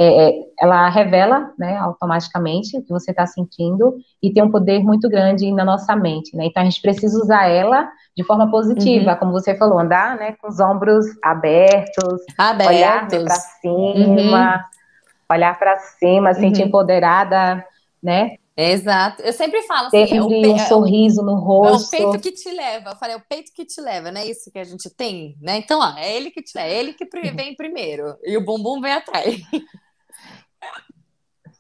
[0.02, 4.82] é, é, ela revela, né, automaticamente o que você está sentindo e tem um poder
[4.82, 6.46] muito grande na nossa mente, né?
[6.46, 9.18] Então a gente precisa usar ela de forma positiva, uhum.
[9.18, 12.76] como você falou, andar, né, com os ombros abertos, abertos.
[12.78, 15.36] olhar né, para cima, uhum.
[15.36, 16.36] olhar para cima, uhum.
[16.36, 17.66] sentir empoderada,
[18.02, 18.38] né?
[18.56, 19.22] Exato.
[19.22, 21.94] Eu sempre falo assim, sempre é um é sorriso no rosto.
[21.96, 22.92] É o peito que te leva.
[22.92, 25.38] Eu falei, é o peito que te leva, não é isso que a gente tem,
[25.42, 25.58] né?
[25.58, 28.80] Então, ó, é ele que te leva, é ele que vem primeiro e o bumbum
[28.80, 29.42] vem atrás.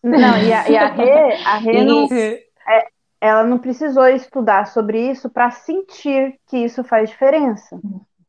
[0.03, 2.87] Não, e a, e a Rê, a Rê não, é,
[3.21, 7.79] ela não precisou estudar sobre isso para sentir que isso faz diferença.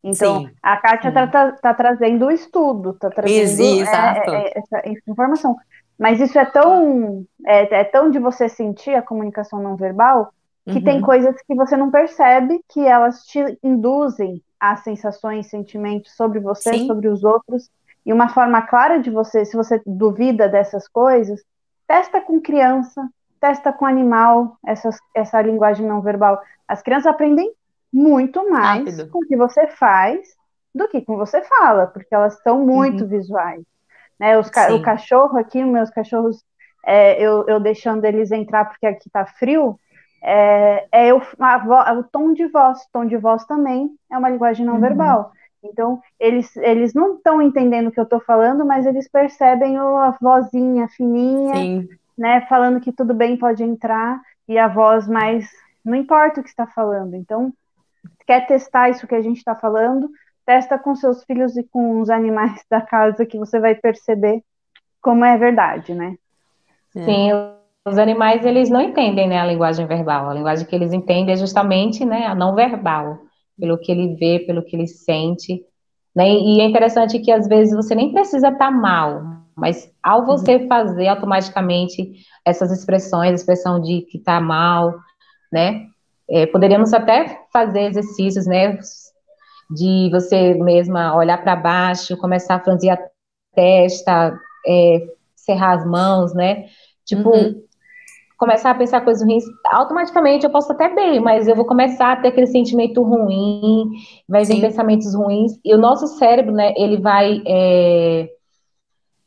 [0.02, 0.50] Então, Sim.
[0.62, 5.10] a Kátia está tá, tá trazendo o estudo, está trazendo é, é, é, essa, essa,
[5.10, 5.56] informação.
[5.98, 10.32] Mas isso é tão, é, é, tão de você sentir a comunicação não verbal
[10.66, 10.84] que uhum.
[10.84, 16.74] tem coisas que você não percebe que elas te induzem a sensações, sentimentos sobre você,
[16.74, 16.86] Sim.
[16.86, 17.70] sobre os outros.
[18.04, 21.42] E uma forma clara de você, se você duvida dessas coisas,
[21.90, 23.04] Testa com criança,
[23.40, 26.40] testa com animal, essa essa linguagem não verbal.
[26.68, 27.52] As crianças aprendem
[27.92, 29.10] muito mais Rápido.
[29.10, 30.20] com o que você faz
[30.72, 33.08] do que com você fala, porque elas são muito uhum.
[33.08, 33.64] visuais.
[34.20, 34.38] Né?
[34.38, 36.44] Os, o cachorro aqui, meus cachorros,
[36.86, 39.76] é, eu, eu deixando eles entrar porque aqui está frio,
[40.22, 42.86] é, é o, a, o tom de voz.
[42.92, 44.80] Tom de voz também é uma linguagem não uhum.
[44.80, 45.32] verbal.
[45.62, 50.16] Então, eles, eles não estão entendendo o que eu estou falando, mas eles percebem a
[50.20, 51.88] vozinha fininha, Sim.
[52.16, 55.48] né, falando que tudo bem, pode entrar, e a voz mais,
[55.84, 57.14] não importa o que está falando.
[57.14, 57.52] Então,
[58.26, 60.10] quer testar isso que a gente está falando,
[60.46, 64.42] testa com seus filhos e com os animais da casa, que você vai perceber
[65.02, 66.16] como é verdade, né?
[66.96, 67.04] É.
[67.04, 67.30] Sim,
[67.86, 70.28] os animais, eles não entendem, né, a linguagem verbal.
[70.28, 73.29] A linguagem que eles entendem é justamente, né, a não verbal
[73.60, 75.62] pelo que ele vê, pelo que ele sente.
[76.16, 76.28] Né?
[76.30, 79.22] E é interessante que às vezes você nem precisa estar tá mal,
[79.56, 80.66] mas ao você uhum.
[80.66, 84.94] fazer automaticamente essas expressões, expressão de que está mal,
[85.52, 85.86] né?
[86.28, 88.78] É, poderíamos até fazer exercícios, né?
[89.70, 92.98] De você mesma olhar para baixo, começar a franzir a
[93.54, 96.66] testa, é, cerrar as mãos, né?
[97.04, 97.69] Tipo, uhum
[98.40, 102.16] começar a pensar coisas ruins, automaticamente eu posso até bem, mas eu vou começar a
[102.16, 103.90] ter aquele sentimento ruim,
[104.26, 108.30] vai vir pensamentos ruins, e o nosso cérebro, né, ele vai, é,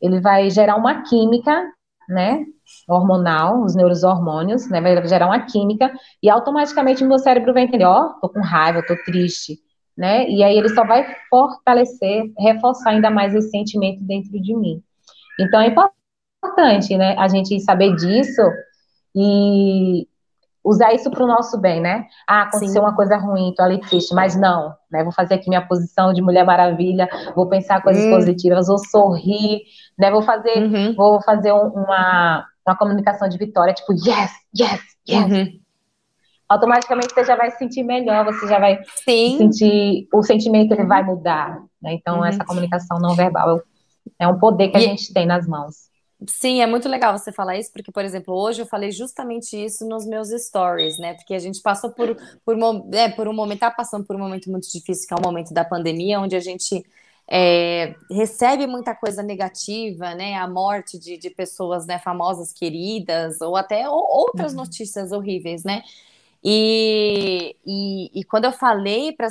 [0.02, 1.64] ele vai gerar uma química,
[2.08, 2.44] né,
[2.88, 7.84] hormonal, os neurohormônios, né, vai gerar uma química, e automaticamente o meu cérebro vai entender,
[7.84, 9.58] ó, oh, tô com raiva, tô triste,
[9.96, 14.82] né, e aí ele só vai fortalecer, reforçar ainda mais esse sentimento dentro de mim.
[15.38, 18.42] Então é importante, né, a gente saber disso,
[19.14, 20.08] e
[20.64, 22.06] usar isso para o nosso bem, né?
[22.26, 22.80] Ah, aconteceu Sim.
[22.80, 25.02] uma coisa ruim, tô ali triste, mas não, né?
[25.04, 28.10] Vou fazer aqui minha posição de Mulher Maravilha, vou pensar coisas hum.
[28.10, 29.60] positivas, vou sorrir,
[29.98, 30.10] né?
[30.10, 30.94] Vou fazer, uhum.
[30.94, 35.30] vou fazer uma, uma comunicação de vitória, tipo, yes, yes, yes.
[35.30, 35.60] Uhum.
[36.48, 39.36] automaticamente você já vai se sentir melhor, você já vai Sim.
[39.36, 41.60] sentir, o sentimento ele vai mudar.
[41.82, 41.92] Né?
[41.92, 42.24] Então, uhum.
[42.24, 43.60] essa comunicação não verbal
[44.18, 45.93] é um poder que a gente tem nas mãos.
[46.26, 49.86] Sim, é muito legal você falar isso, porque, por exemplo, hoje eu falei justamente isso
[49.86, 51.14] nos meus stories, né?
[51.14, 52.56] Porque a gente passou por, por,
[52.92, 55.52] é, por um momento, tá passando por um momento muito difícil, que é o momento
[55.52, 56.84] da pandemia, onde a gente
[57.28, 60.36] é, recebe muita coisa negativa, né?
[60.36, 64.60] A morte de, de pessoas né, famosas, queridas, ou até ou, outras uhum.
[64.60, 65.82] notícias horríveis, né?
[66.42, 69.28] E, e, e, quando eu falei para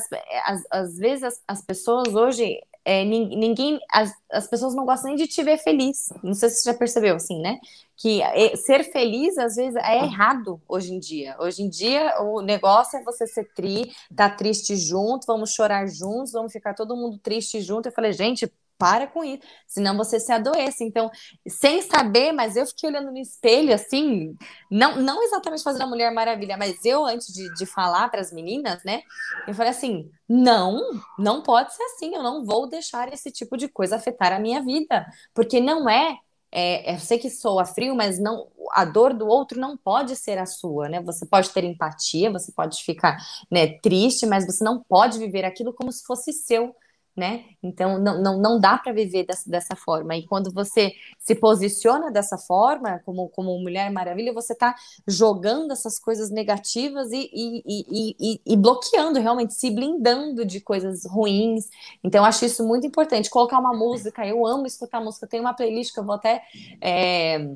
[0.71, 5.27] às vezes as, as pessoas hoje é, ninguém, as, as pessoas não gostam nem de
[5.27, 6.11] te ver feliz.
[6.21, 7.59] Não sei se você já percebeu, assim, né?
[7.95, 11.35] Que é, ser feliz às vezes é errado hoje em dia.
[11.39, 16.33] Hoje em dia o negócio é você ser tri, tá triste junto, vamos chorar juntos,
[16.33, 17.87] vamos ficar todo mundo triste junto.
[17.87, 18.51] Eu falei, gente,
[18.83, 20.83] para com isso, senão você se adoece.
[20.83, 21.09] Então,
[21.47, 24.35] sem saber, mas eu fiquei olhando no espelho, assim,
[24.69, 28.33] não, não exatamente fazendo a Mulher Maravilha, mas eu, antes de, de falar para as
[28.33, 29.01] meninas, né,
[29.47, 30.81] eu falei assim: não,
[31.17, 34.61] não pode ser assim, eu não vou deixar esse tipo de coisa afetar a minha
[34.61, 36.17] vida, porque não é.
[36.55, 40.37] É, eu sei que soa frio, mas não a dor do outro não pode ser
[40.37, 41.01] a sua, né?
[41.01, 43.17] Você pode ter empatia, você pode ficar
[43.49, 46.75] né, triste, mas você não pode viver aquilo como se fosse seu
[47.15, 47.45] né?
[47.61, 50.15] Então não, não, não dá para viver dessa, dessa forma.
[50.15, 54.75] E quando você se posiciona dessa forma, como, como Mulher Maravilha, você está
[55.07, 61.69] jogando essas coisas negativas e, e, e, e, bloqueando, realmente, se blindando de coisas ruins.
[62.03, 63.29] Então, acho isso muito importante.
[63.29, 66.41] Colocar uma música, eu amo escutar música, tem uma playlist que eu vou até
[66.81, 67.47] é,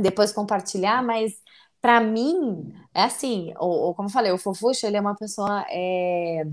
[0.00, 1.34] depois compartilhar, mas
[1.80, 5.64] para mim, é assim, ou, ou, como eu falei, o Fofuxa, ele é uma pessoa.
[5.68, 6.46] É,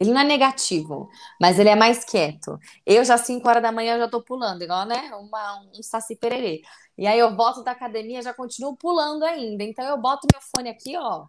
[0.00, 1.08] ele não é negativo,
[1.40, 2.58] mas ele é mais quieto.
[2.84, 5.14] Eu já 5 horas da manhã já tô pulando, igual, né?
[5.14, 6.62] Uma, um saci pererê.
[6.96, 9.64] E aí eu volto da academia, já continuo pulando ainda.
[9.64, 11.26] Então eu boto meu fone aqui, ó,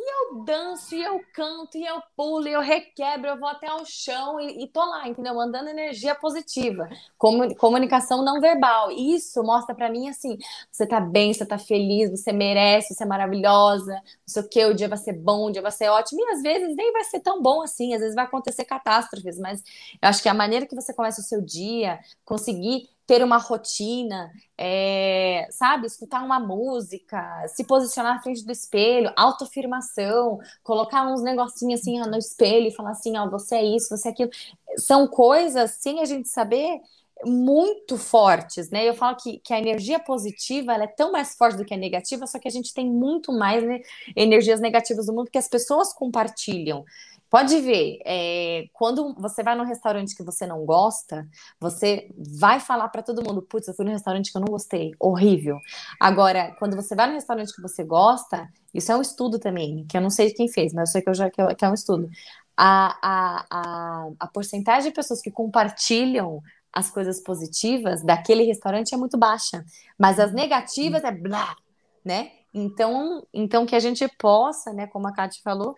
[0.00, 3.66] e eu danço, e eu canto, e eu pulo, e eu requebro, eu vou até
[3.66, 5.34] ao chão e, e tô lá, entendeu?
[5.34, 6.88] Mandando energia positiva.
[7.18, 8.92] Comunicação não verbal.
[8.92, 10.38] Isso mostra para mim assim:
[10.70, 14.64] você tá bem, você tá feliz, você merece, você é maravilhosa, não sei o que,
[14.66, 16.20] o dia vai ser bom, o dia vai ser ótimo.
[16.20, 19.62] E às vezes nem vai ser tão bom assim, às vezes vai acontecer catástrofes, mas
[20.00, 24.30] eu acho que a maneira que você começa o seu dia, conseguir ter uma rotina,
[24.58, 27.18] é, sabe, escutar uma música,
[27.48, 32.90] se posicionar na frente do espelho, autoafirmação, colocar uns negocinhos assim no espelho e falar
[32.90, 34.30] assim, ó, você é isso, você é aquilo.
[34.76, 36.82] São coisas, sem a gente saber,
[37.24, 38.86] muito fortes, né?
[38.86, 42.26] Eu falo que, que a energia positiva é tão mais forte do que a negativa,
[42.26, 43.80] só que a gente tem muito mais né,
[44.14, 46.84] energias negativas do mundo que as pessoas compartilham.
[47.30, 51.28] Pode ver, é, quando você vai num restaurante que você não gosta,
[51.60, 52.10] você
[52.40, 55.58] vai falar para todo mundo: putz, eu fui num restaurante que eu não gostei, horrível.
[56.00, 59.96] Agora, quando você vai num restaurante que você gosta, isso é um estudo também, que
[59.96, 61.68] eu não sei quem fez, mas eu sei que, eu já, que, eu, que é
[61.70, 62.08] um estudo.
[62.56, 68.96] A, a, a, a porcentagem de pessoas que compartilham as coisas positivas daquele restaurante é
[68.96, 69.64] muito baixa,
[69.98, 71.56] mas as negativas é blá,
[72.04, 72.30] né?
[72.52, 75.74] Então, então que a gente possa, né, como a Kátia falou,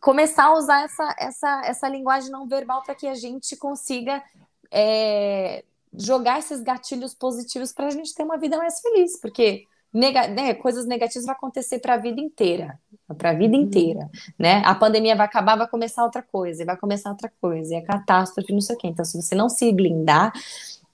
[0.00, 4.22] começar a usar essa, essa, essa linguagem não verbal para que a gente consiga
[4.70, 10.28] é, jogar esses gatilhos positivos para a gente ter uma vida mais feliz, porque nega,
[10.28, 12.78] né, coisas negativas vão acontecer para a vida inteira,
[13.18, 13.62] para a vida uhum.
[13.62, 14.08] inteira,
[14.38, 14.62] né?
[14.64, 18.52] A pandemia vai acabar, vai começar outra coisa, vai começar outra coisa, e a catástrofe,
[18.52, 18.86] não sei o quê.
[18.86, 20.32] Então, se você não se blindar,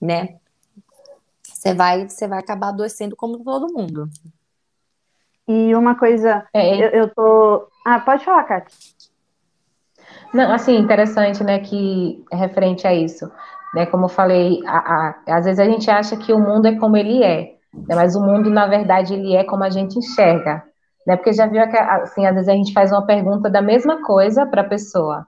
[0.01, 0.37] né,
[1.42, 4.09] você vai, você vai acabar adoecendo como todo mundo.
[5.49, 7.69] E uma coisa, é, eu, eu tô.
[7.87, 8.77] Ah, pode falar, Kátia.
[10.35, 13.31] Não, assim, interessante, né, que é referente a isso,
[13.75, 16.77] né, como eu falei, a, a, às vezes a gente acha que o mundo é
[16.77, 20.63] como ele é, né, mas o mundo, na verdade, ele é como a gente enxerga,
[21.07, 24.03] né, porque já viu, que, assim, às vezes a gente faz uma pergunta da mesma
[24.05, 25.27] coisa para a pessoa,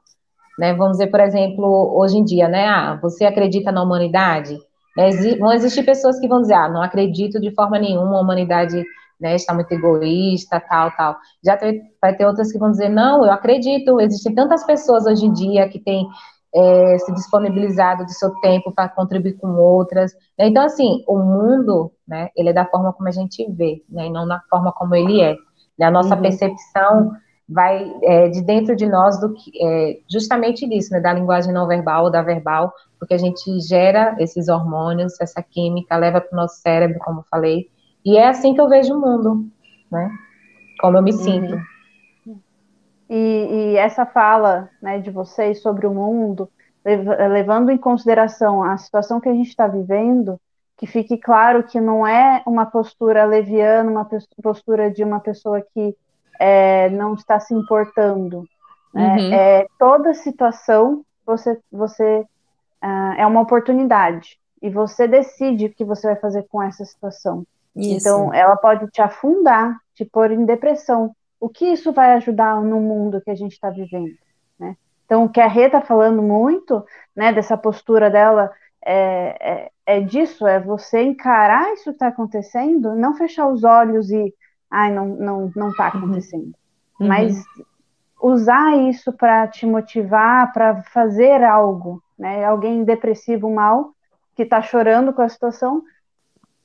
[0.58, 4.58] né, vamos dizer, por exemplo, hoje em dia, né, ah, você acredita na humanidade?
[4.98, 8.84] É, vão existir pessoas que vão dizer, ah, não acredito de forma nenhuma, a humanidade
[9.20, 11.16] né, está muito egoísta, tal, tal.
[11.44, 15.26] Já tem, vai ter outras que vão dizer, não, eu acredito, existem tantas pessoas hoje
[15.26, 16.06] em dia que têm
[16.54, 20.12] é, se disponibilizado do seu tempo para contribuir com outras.
[20.38, 24.10] Então, assim, o mundo, né, ele é da forma como a gente vê, né, e
[24.10, 25.36] não da forma como ele é.
[25.78, 25.86] Né?
[25.86, 26.22] A nossa uhum.
[26.22, 27.12] percepção
[27.48, 31.66] vai é, de dentro de nós do que é, justamente disso, né, da linguagem não
[31.66, 36.36] verbal ou da verbal, porque a gente gera esses hormônios, essa química, leva para o
[36.36, 37.68] nosso cérebro, como falei,
[38.04, 39.46] e é assim que eu vejo o mundo,
[39.90, 40.10] né?
[40.80, 41.18] Como eu me uhum.
[41.18, 41.60] sinto.
[43.10, 46.48] E, e, essa fala né, de vocês sobre o mundo,
[46.84, 50.38] levando em consideração a situação que a gente está vivendo,
[50.76, 54.08] que fique claro que não é uma postura leviana, uma
[54.42, 55.96] postura de uma pessoa que
[56.38, 58.44] é, não está se importando.
[58.94, 59.16] Né?
[59.16, 59.32] Uhum.
[59.32, 62.20] É, toda situação você, você
[62.82, 67.44] uh, é uma oportunidade e você decide o que você vai fazer com essa situação.
[67.78, 68.08] Isso.
[68.08, 71.14] Então, ela pode te afundar, te pôr em depressão.
[71.40, 74.16] O que isso vai ajudar no mundo que a gente está vivendo?
[74.58, 74.76] Né?
[75.04, 78.50] Então, o que a Rê está falando muito, né, dessa postura dela,
[78.84, 84.10] é, é, é, disso, é você encarar isso que está acontecendo, não fechar os olhos
[84.10, 84.34] e,
[84.70, 85.98] ai, não, não, não está uhum.
[85.98, 86.52] acontecendo.
[87.00, 87.06] Uhum.
[87.06, 87.44] Mas
[88.20, 92.44] usar isso para te motivar, para fazer algo, né?
[92.44, 93.92] Alguém depressivo mal
[94.34, 95.82] que está chorando com a situação,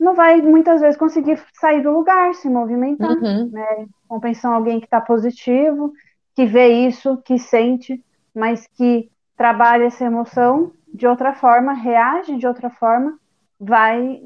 [0.03, 3.49] não vai muitas vezes conseguir sair do lugar, se movimentar, uhum.
[3.51, 3.87] né?
[4.07, 5.93] Compensar alguém que está positivo,
[6.35, 8.03] que vê isso, que sente,
[8.35, 13.17] mas que trabalha essa emoção de outra forma, reage de outra forma,
[13.59, 14.21] vai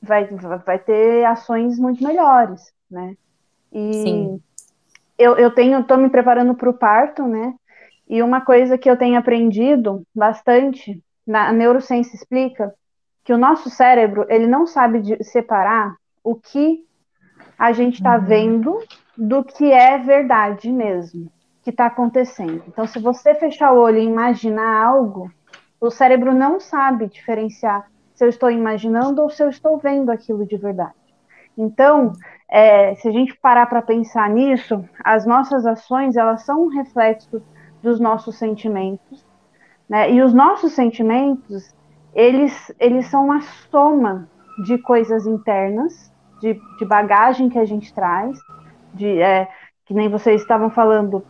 [0.00, 0.26] vai,
[0.64, 3.16] vai ter ações muito melhores, né?
[3.72, 4.40] E Sim.
[5.18, 7.54] eu, eu tenho, estou me preparando para o parto, né?
[8.08, 12.72] E uma coisa que eu tenho aprendido bastante, na, a neurociência explica
[13.28, 16.82] que o nosso cérebro, ele não sabe separar o que
[17.58, 18.24] a gente está uhum.
[18.24, 18.78] vendo
[19.18, 21.30] do que é verdade mesmo,
[21.62, 22.62] que está acontecendo.
[22.66, 25.30] Então, se você fechar o olho e imaginar algo,
[25.78, 30.46] o cérebro não sabe diferenciar se eu estou imaginando ou se eu estou vendo aquilo
[30.46, 30.94] de verdade.
[31.54, 32.12] Então,
[32.50, 37.42] é, se a gente parar para pensar nisso, as nossas ações elas são um reflexo
[37.82, 39.22] dos nossos sentimentos,
[39.86, 40.10] né?
[40.10, 41.76] E os nossos sentimentos
[42.18, 43.40] eles eles são uma
[43.70, 44.28] soma
[44.64, 48.36] de coisas internas, de, de bagagem que a gente traz,
[48.92, 49.48] de é,
[49.86, 51.24] que nem vocês estavam falando,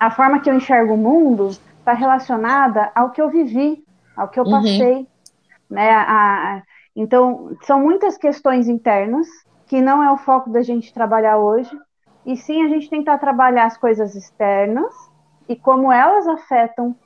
[0.00, 3.84] a forma que eu enxergo o mundo está relacionada ao que eu vivi,
[4.16, 4.50] ao que eu uhum.
[4.50, 5.06] passei, uhum.
[5.68, 5.90] né?
[5.90, 6.62] A, a,
[6.96, 9.28] então, são muitas questões internas
[9.66, 11.70] que não é o foco da gente trabalhar hoje,
[12.24, 14.94] e sim a gente tentar trabalhar as coisas externas
[15.46, 16.96] e como elas afetam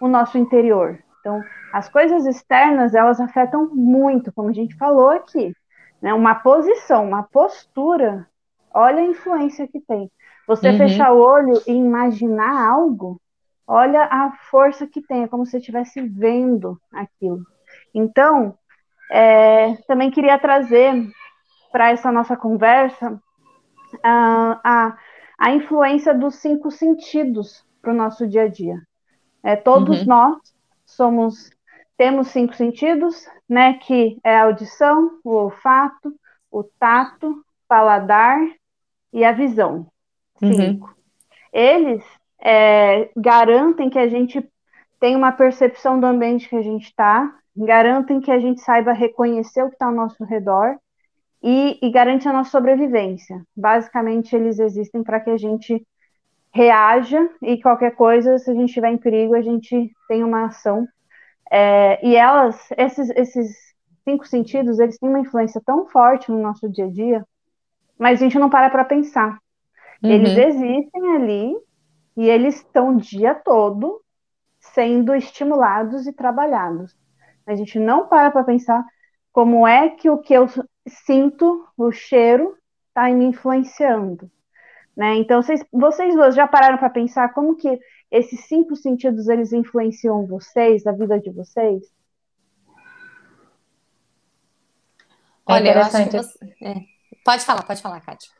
[0.00, 1.02] o nosso interior.
[1.22, 1.40] Então,
[1.72, 5.54] as coisas externas, elas afetam muito, como a gente falou aqui.
[6.02, 6.12] Né?
[6.12, 8.28] Uma posição, uma postura,
[8.74, 10.10] olha a influência que tem.
[10.48, 10.78] Você uhum.
[10.78, 13.20] fechar o olho e imaginar algo,
[13.64, 17.46] olha a força que tem, é como se estivesse vendo aquilo.
[17.94, 18.58] Então,
[19.08, 21.08] é, também queria trazer
[21.70, 23.16] para essa nossa conversa
[24.02, 24.98] a, a,
[25.38, 28.82] a, influência dos cinco sentidos para o nosso dia a dia.
[29.44, 30.08] É, todos uhum.
[30.08, 30.51] nós
[30.92, 31.50] somos
[31.96, 33.74] temos cinco sentidos, né?
[33.74, 36.14] Que é a audição, o olfato,
[36.50, 38.38] o tato, paladar
[39.12, 39.86] e a visão.
[40.40, 40.52] Uhum.
[40.54, 40.86] Cinco.
[40.88, 40.94] Uhum.
[41.52, 42.04] Eles
[42.40, 44.44] é, garantem que a gente
[44.98, 49.62] tem uma percepção do ambiente que a gente está, garantem que a gente saiba reconhecer
[49.62, 50.76] o que está ao nosso redor
[51.42, 53.42] e, e garante a nossa sobrevivência.
[53.56, 55.86] Basicamente, eles existem para que a gente
[56.52, 60.86] reaja e qualquer coisa, se a gente estiver em perigo, a gente tem uma ação.
[61.50, 63.74] É, e elas, esses, esses
[64.04, 67.26] cinco sentidos, eles têm uma influência tão forte no nosso dia a dia,
[67.98, 69.38] mas a gente não para para pensar.
[70.02, 70.10] Uhum.
[70.10, 71.56] Eles existem ali
[72.16, 74.00] e eles estão o dia todo
[74.60, 76.96] sendo estimulados e trabalhados.
[77.46, 78.84] A gente não para para pensar
[79.32, 80.46] como é que o que eu
[80.86, 82.56] sinto, o cheiro,
[82.88, 84.30] está me influenciando.
[84.96, 85.16] Né?
[85.16, 87.78] Então, vocês, vocês já pararam para pensar como que
[88.10, 91.82] esses cinco sentidos eles influenciam vocês, a vida de vocês?
[95.46, 96.16] Olha, é interessante.
[96.16, 96.54] Você...
[96.62, 96.74] É.
[97.24, 98.30] Pode falar, pode falar, Kátia.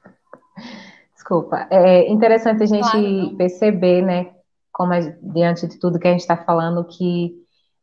[1.14, 1.66] Desculpa.
[1.70, 4.34] É interessante a gente claro, perceber, né,
[4.72, 7.34] como é, diante de tudo que a gente está falando, que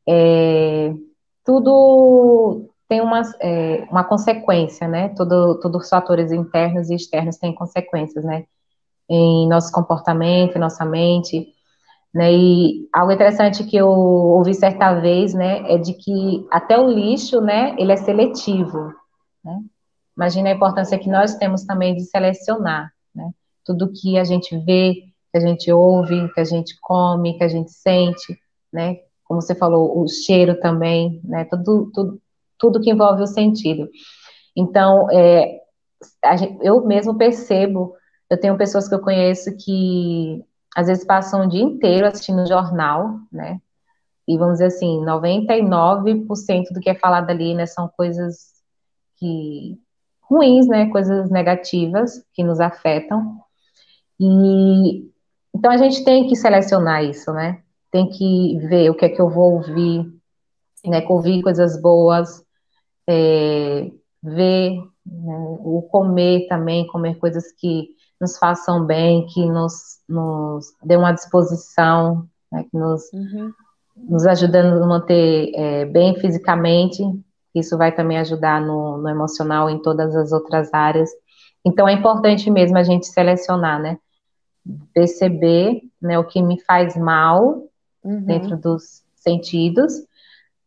[0.07, 0.93] é,
[1.43, 5.09] tudo tem uma, é, uma consequência, né?
[5.09, 8.45] Todo, todos os fatores internos e externos têm consequências, né?
[9.09, 11.53] Em nosso comportamento, em nossa mente,
[12.13, 12.31] né?
[12.33, 17.41] E algo interessante que eu ouvi certa vez, né, é de que até o lixo,
[17.41, 18.93] né, ele é seletivo,
[19.43, 19.59] né?
[20.15, 23.31] Imagina a importância que nós temos também de selecionar, né?
[23.63, 24.95] Tudo que a gente vê,
[25.31, 28.37] que a gente ouve, que a gente come, que a gente sente,
[28.71, 28.97] né?
[29.23, 31.45] Como você falou, o cheiro também, né?
[31.45, 32.21] Tudo, tudo,
[32.57, 33.87] tudo que envolve o sentido.
[34.55, 35.61] Então, é,
[36.37, 37.93] gente, eu mesmo percebo,
[38.29, 40.43] eu tenho pessoas que eu conheço que
[40.75, 43.59] às vezes passam o dia inteiro assistindo jornal, né?
[44.27, 48.53] E vamos dizer assim, 99% do que é falado ali, né, são coisas
[49.17, 49.79] que
[50.21, 53.41] ruins, né, coisas negativas que nos afetam.
[54.19, 55.09] E
[55.55, 57.63] então a gente tem que selecionar isso, né?
[57.91, 60.05] Tem que ver o que é que eu vou ouvir,
[60.85, 61.03] né?
[61.09, 62.43] Ouvir coisas boas,
[63.07, 63.89] é,
[64.21, 64.75] ver,
[65.05, 67.89] né, o comer também, comer coisas que
[68.19, 73.53] nos façam bem, que nos, nos dê uma disposição, né, que nos, uhum.
[73.95, 77.03] nos ajude a manter é, bem fisicamente,
[77.55, 81.09] isso vai também ajudar no, no emocional em todas as outras áreas.
[81.65, 83.97] Então é importante mesmo a gente selecionar, né?
[84.93, 87.63] Perceber né, o que me faz mal
[88.03, 88.21] uhum.
[88.21, 89.93] dentro dos sentidos,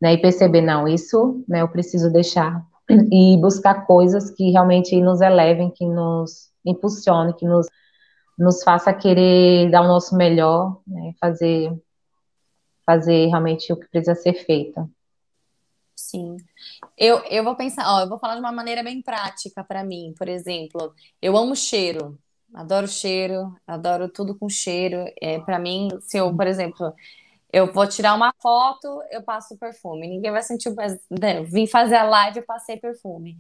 [0.01, 0.15] né?
[0.15, 2.63] E perceber, não, isso né, eu preciso deixar.
[3.11, 7.67] E buscar coisas que realmente nos elevem, que nos impulsionem, que nos,
[8.39, 11.15] nos faça querer dar o nosso melhor, né?
[11.21, 11.73] Fazer,
[12.85, 14.89] fazer realmente o que precisa ser feito.
[15.95, 16.37] Sim.
[16.99, 20.13] Eu, eu vou pensar, ó, eu vou falar de uma maneira bem prática para mim,
[20.19, 20.95] por exemplo.
[21.21, 22.19] Eu amo cheiro,
[22.53, 25.05] adoro cheiro, adoro tudo com cheiro.
[25.21, 26.93] É, para mim, se eu, por exemplo,
[27.53, 30.09] eu vou tirar uma foto, eu passo perfume.
[30.09, 30.75] Ninguém vai sentir.
[31.11, 33.37] Né, vim fazer a live, eu passei perfume.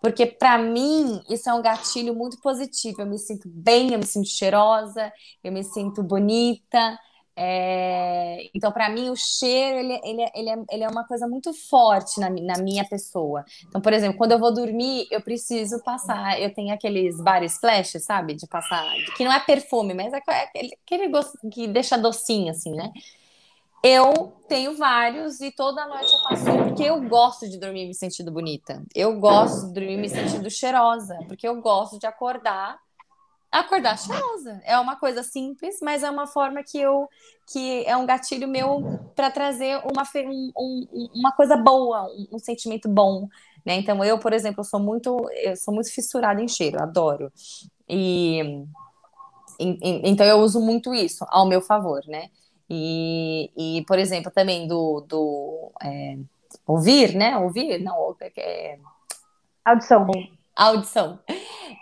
[0.00, 3.00] Porque para mim, isso é um gatilho muito positivo.
[3.00, 5.10] Eu me sinto bem, eu me sinto cheirosa,
[5.42, 6.98] eu me sinto bonita.
[7.36, 11.52] É, então, para mim, o cheiro ele, ele, ele, é, ele é uma coisa muito
[11.52, 13.46] forte na, na minha pessoa.
[13.66, 16.38] Então, por exemplo, quando eu vou dormir, eu preciso passar.
[16.38, 18.34] Eu tenho aqueles body splash, sabe?
[18.34, 18.84] De passar.
[19.16, 22.92] Que não é perfume, mas é aquele, aquele gosto que deixa docinho, assim, né?
[23.86, 28.32] Eu tenho vários e toda noite eu passo porque eu gosto de dormir me sentindo
[28.32, 28.82] bonita.
[28.94, 32.78] Eu gosto de dormir me sentindo cheirosa, porque eu gosto de acordar
[33.52, 34.58] acordar cheirosa.
[34.64, 37.06] É uma coisa simples, mas é uma forma que eu
[37.52, 38.82] que é um gatilho meu
[39.14, 40.02] para trazer uma,
[40.56, 43.28] um, uma coisa boa, um, sentimento bom,
[43.66, 43.74] né?
[43.74, 47.30] Então eu, por exemplo, sou muito eu sou muito fissurada em cheiro, adoro.
[47.86, 48.40] E,
[49.60, 52.30] e então eu uso muito isso ao meu favor, né?
[52.68, 56.16] E, e por exemplo, também do, do é,
[56.66, 57.36] ouvir, né?
[57.36, 58.78] Ouvir, não, é,
[59.64, 60.06] audição.
[60.56, 61.18] Audição.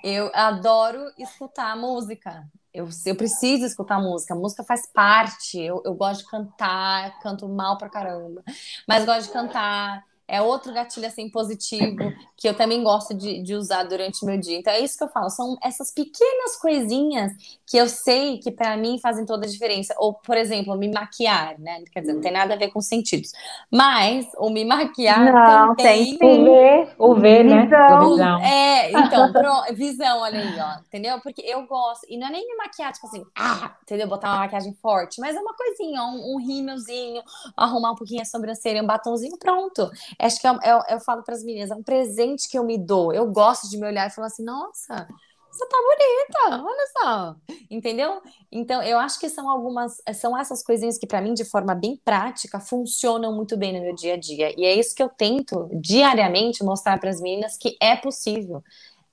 [0.03, 2.45] Eu adoro escutar música.
[2.73, 4.35] Eu, eu preciso escutar música.
[4.35, 5.61] A música faz parte.
[5.61, 8.43] Eu, eu gosto de cantar, canto mal pra caramba.
[8.89, 10.03] Mas gosto de cantar
[10.33, 14.39] é outro gatilho assim positivo que eu também gosto de, de, usar durante o meu
[14.39, 14.59] dia.
[14.59, 17.33] Então é isso que eu falo, são essas pequenas coisinhas
[17.67, 19.95] que eu sei que para mim fazem toda a diferença.
[19.99, 21.85] Ou, por exemplo, me maquiar, né?
[21.93, 23.33] Quer dizer, não tem nada a ver com sentidos.
[23.71, 27.67] Mas o me maquiar não, também tem o ver, o ver, né?
[27.67, 28.41] Visão.
[28.43, 31.21] É, então, pro, visão, olha aí, ó, entendeu?
[31.21, 34.09] Porque eu gosto, e não é nem me maquiar, tipo assim, ah, entendeu?
[34.09, 37.23] Botar uma maquiagem forte, mas é uma coisinha, um, um rímelzinho,
[37.55, 39.91] arrumar um pouquinho a sobrancelha, um batonzinho, pronto
[40.23, 42.79] Acho que é é eu falo para as meninas, é um presente que eu me
[42.79, 43.13] dou.
[43.13, 45.09] Eu gosto de me olhar e falar assim, nossa,
[45.53, 47.37] você tá bonita, olha só,
[47.71, 48.23] entendeu?
[48.51, 52.01] Então, eu acho que são algumas, são essas coisinhas que para mim, de forma bem
[52.03, 54.55] prática, funcionam muito bem no meu dia a dia.
[54.59, 58.63] E é isso que eu tento diariamente mostrar para as meninas que é possível.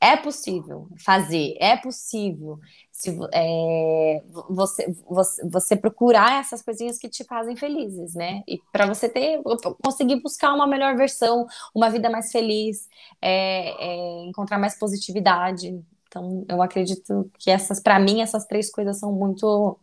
[0.02, 2.58] É possível fazer, é possível
[3.00, 8.44] se, é, você, você, você procurar essas coisinhas que te fazem felizes, né?
[8.46, 9.42] E para você ter
[9.82, 12.90] conseguir buscar uma melhor versão, uma vida mais feliz,
[13.22, 15.82] é, é, encontrar mais positividade.
[16.08, 19.80] Então, eu acredito que essas, para mim, essas três coisas são muito,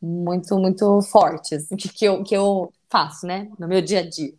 [0.00, 3.50] muito, muito fortes que, que, eu, que eu faço, né?
[3.58, 4.32] No meu dia a dia.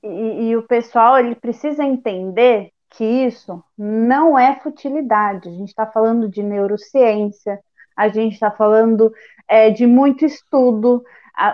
[0.00, 5.48] E, e o pessoal ele precisa entender que isso não é futilidade.
[5.48, 7.60] A gente está falando de neurociência,
[7.96, 9.12] a gente está falando
[9.46, 11.04] é, de muito estudo.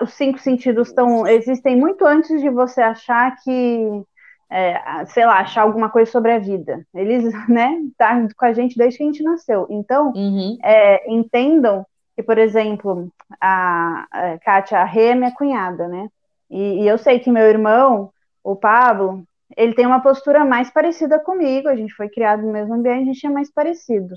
[0.00, 4.02] Os cinco sentidos estão existem muito antes de você achar que,
[4.48, 6.86] é, sei lá, achar alguma coisa sobre a vida.
[6.94, 9.66] Eles, né, tá com a gente desde que a gente nasceu.
[9.68, 10.56] Então, uhum.
[10.62, 11.84] é, entendam
[12.14, 16.08] que, por exemplo, a, a Kátia, a Rê é minha cunhada, né?
[16.48, 18.12] E, e eu sei que meu irmão,
[18.44, 19.24] o Pablo,
[19.56, 23.12] ele tem uma postura mais parecida comigo, a gente foi criado no mesmo ambiente, a
[23.12, 24.14] gente é mais parecido.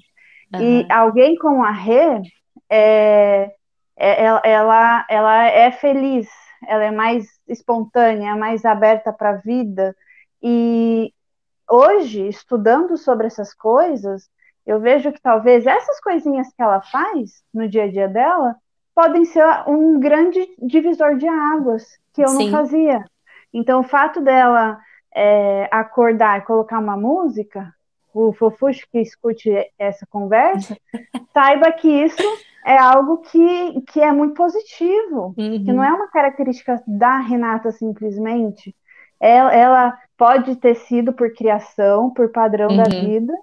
[0.53, 0.61] Uhum.
[0.61, 2.21] E alguém como a Rê,
[2.69, 3.51] é,
[3.97, 6.27] é, ela, ela é feliz,
[6.67, 9.95] ela é mais espontânea, mais aberta para a vida.
[10.41, 11.11] E
[11.69, 14.29] hoje, estudando sobre essas coisas,
[14.65, 18.55] eu vejo que talvez essas coisinhas que ela faz no dia a dia dela
[18.95, 22.49] podem ser um grande divisor de águas que eu Sim.
[22.49, 23.03] não fazia.
[23.53, 24.79] Então, o fato dela
[25.16, 27.74] é, acordar e colocar uma música,
[28.13, 29.49] o fofuxo que escute
[29.80, 30.78] essa conversa,
[31.34, 32.22] saiba que isso
[32.66, 35.63] é algo que, que é muito positivo, uhum.
[35.63, 38.76] que não é uma característica da Renata simplesmente.
[39.20, 42.78] Ela, ela pode ter sido por criação, por padrão uhum.
[42.78, 43.34] da vida,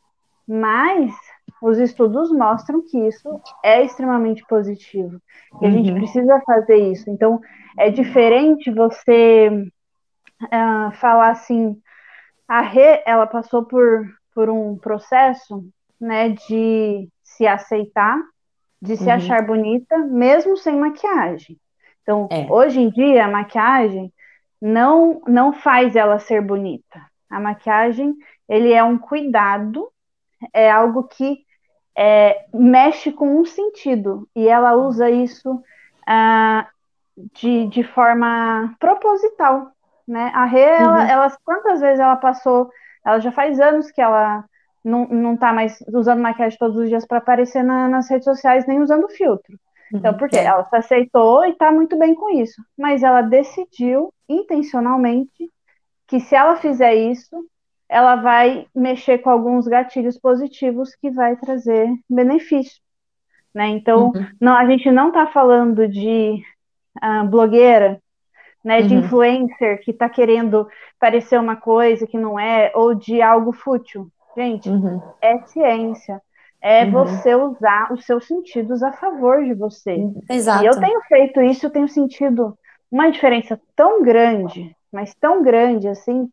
[0.47, 1.15] mas
[1.63, 5.21] os estudos mostram que isso é extremamente positivo.
[5.61, 5.99] E a gente uhum.
[5.99, 7.09] precisa fazer isso.
[7.09, 7.41] Então,
[7.79, 9.65] é diferente você
[10.45, 11.81] uh, falar assim,
[12.47, 15.65] a Rê, ela passou por, por um processo,
[16.01, 18.19] né, de se aceitar,
[18.81, 19.13] de se uhum.
[19.13, 21.59] achar bonita, mesmo sem maquiagem.
[22.03, 22.47] Então, é.
[22.51, 24.13] hoje em dia, a maquiagem
[24.61, 27.01] não, não faz ela ser bonita.
[27.31, 28.15] A maquiagem,
[28.49, 29.89] ele é um cuidado,
[30.53, 31.45] é algo que
[31.97, 35.63] é, mexe com um sentido, e ela usa isso
[36.07, 36.69] ah,
[37.35, 39.71] de, de forma proposital,
[40.13, 40.31] né?
[40.35, 40.83] A Rê, uhum.
[40.83, 42.71] ela, ela, quantas vezes ela passou,
[43.05, 44.45] ela já faz anos que ela
[44.85, 48.67] não, não tá mais usando maquiagem todos os dias para aparecer na, nas redes sociais,
[48.67, 49.59] nem usando filtro.
[49.93, 50.19] Então, uhum.
[50.19, 50.45] porque é.
[50.45, 52.63] ela se aceitou e está muito bem com isso.
[52.79, 55.51] Mas ela decidiu intencionalmente
[56.07, 57.35] que se ela fizer isso,
[57.89, 62.81] ela vai mexer com alguns gatilhos positivos que vai trazer benefício.
[63.55, 63.69] Né?
[63.69, 64.27] Então, uhum.
[64.41, 66.43] não, a gente não está falando de
[67.03, 68.01] uh, blogueira,
[68.65, 69.01] né, de uhum.
[69.01, 74.09] influencer que está querendo parecer uma coisa que não é, ou de algo fútil.
[74.37, 75.01] Gente, uhum.
[75.21, 76.21] é ciência.
[76.61, 76.93] É uhum.
[76.93, 79.97] você usar os seus sentidos a favor de você.
[80.31, 80.63] Exato.
[80.63, 82.57] E eu tenho feito isso, eu tenho sentido
[82.91, 86.29] uma diferença tão grande, mas tão grande assim,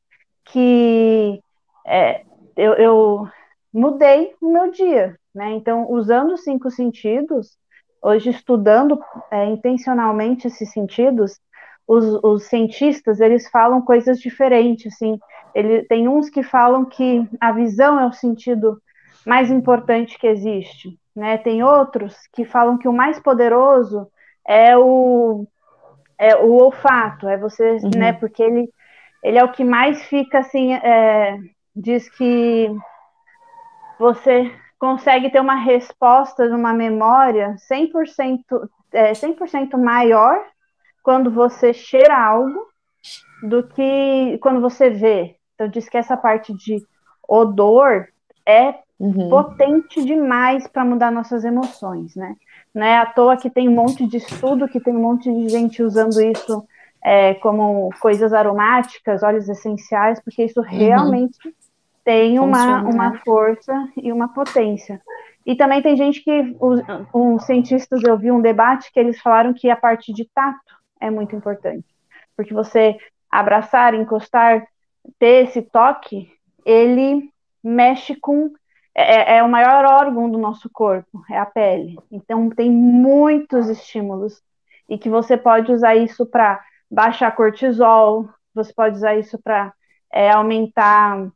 [0.46, 1.42] que
[1.86, 2.22] é,
[2.56, 3.28] eu, eu
[3.74, 5.18] mudei o meu dia.
[5.34, 5.52] Né?
[5.54, 7.58] Então, usando os cinco sentidos,
[8.02, 9.00] hoje estudando
[9.32, 11.40] é, intencionalmente esses sentidos,
[11.90, 15.20] os, os, cientistas eles falam coisas diferentes, assim.
[15.56, 18.80] Ele tem uns que falam que a visão é o sentido
[19.26, 21.40] mais importante que existe, né?
[21.40, 24.08] Tem outros que falam que o mais poderoso
[24.48, 25.48] é o
[26.16, 27.90] é o olfato, é você, uhum.
[27.98, 28.14] né?
[28.14, 28.70] Porque ele
[29.24, 31.38] ele é o que mais fica assim, é,
[31.76, 32.70] diz que
[33.98, 40.40] você consegue ter uma resposta numa memória 100%, é, 100% maior
[41.10, 42.68] quando você cheira algo
[43.42, 45.38] do que quando você vê.
[45.56, 46.86] Então, diz que essa parte de
[47.28, 48.10] odor
[48.46, 49.28] é uhum.
[49.28, 52.36] potente demais para mudar nossas emoções, né?
[52.76, 55.50] Não é à toa que tem um monte de estudo, que tem um monte de
[55.50, 56.64] gente usando isso
[57.04, 60.68] é, como coisas aromáticas, óleos essenciais, porque isso uhum.
[60.68, 61.40] realmente
[62.06, 63.22] tem uma, uma né?
[63.26, 65.02] força e uma potência.
[65.44, 66.82] E também tem gente que, os,
[67.12, 71.10] os cientistas, eu vi um debate que eles falaram que a parte de tato é
[71.10, 71.86] muito importante.
[72.36, 72.98] Porque você
[73.30, 74.68] abraçar, encostar,
[75.18, 76.32] ter esse toque,
[76.66, 77.32] ele
[77.64, 78.54] mexe com.
[78.96, 81.98] É, é, o maior órgão do nosso corpo, é a pele.
[82.12, 84.42] Então, tem muitos estímulos.
[84.90, 89.72] E que você pode usar isso para baixar cortisol, você pode usar isso para
[90.12, 91.30] é, aumentar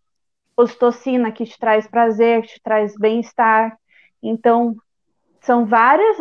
[0.58, 3.78] ocitocina, que te traz prazer, que te traz bem-estar.
[4.22, 4.76] Então,
[5.42, 6.18] são várias.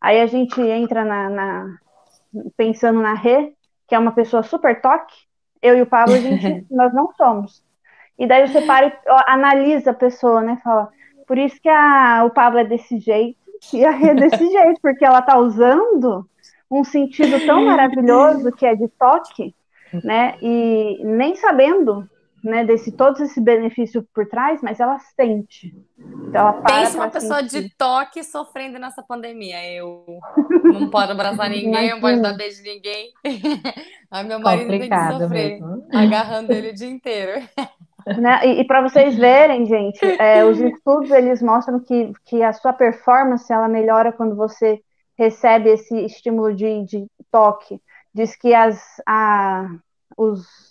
[0.00, 1.78] Aí a gente entra na, na
[2.56, 3.52] pensando na Rê,
[3.86, 5.14] que é uma pessoa super toque,
[5.62, 7.62] eu e o Pablo, a gente, nós não somos.
[8.18, 8.92] E daí você para e
[9.26, 10.60] analisa a pessoa, né?
[10.62, 10.90] Fala,
[11.26, 13.38] por isso que a, o Pablo é desse jeito
[13.72, 16.28] e a Rê é desse jeito, porque ela tá usando
[16.70, 19.54] um sentido tão maravilhoso que é de toque,
[20.04, 20.36] né?
[20.42, 22.09] E nem sabendo
[22.42, 25.74] né, desse todo esse benefício por trás, mas ela sente.
[25.98, 27.62] Então ela Pensa uma pessoa sentir.
[27.62, 29.56] de toque sofrendo nessa pandemia.
[29.72, 30.04] Eu
[30.64, 33.12] não posso abraçar ninguém, não posso dar beijo em ninguém.
[34.10, 35.86] Aí meu marido Complicado tem que sofrer, mesmo.
[35.92, 37.42] agarrando ele o dia inteiro.
[38.18, 38.40] Né?
[38.46, 42.72] E, e para vocês verem, gente, é, os estudos eles mostram que, que a sua
[42.72, 44.80] performance ela melhora quando você
[45.18, 47.78] recebe esse estímulo de, de toque.
[48.12, 49.68] Diz que as, a,
[50.16, 50.69] os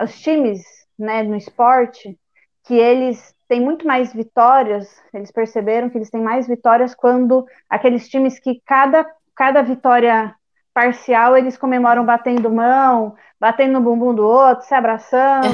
[0.00, 0.62] os times
[0.98, 2.18] né, no esporte,
[2.64, 8.08] que eles têm muito mais vitórias, eles perceberam que eles têm mais vitórias quando aqueles
[8.08, 10.34] times que cada, cada vitória
[10.72, 15.46] parcial eles comemoram batendo mão, batendo no bumbum do outro, se abraçando.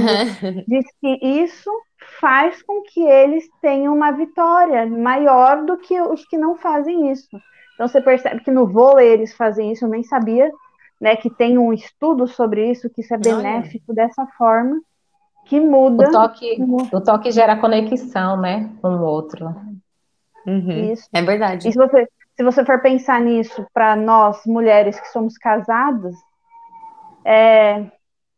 [0.66, 1.70] Diz que isso
[2.20, 7.28] faz com que eles tenham uma vitória maior do que os que não fazem isso.
[7.74, 10.51] Então você percebe que no vôlei eles fazem isso, eu nem sabia,
[11.01, 14.07] né, que tem um estudo sobre isso, que isso é benéfico Olha.
[14.07, 14.81] dessa forma,
[15.47, 16.09] que muda.
[16.09, 16.59] O toque,
[16.93, 19.47] o toque gera conexão, né, com o outro.
[20.47, 20.93] Uhum.
[20.93, 21.09] Isso.
[21.13, 21.69] É verdade.
[21.69, 26.15] E se você, se você for pensar nisso para nós, mulheres que somos casadas,
[27.25, 27.91] é,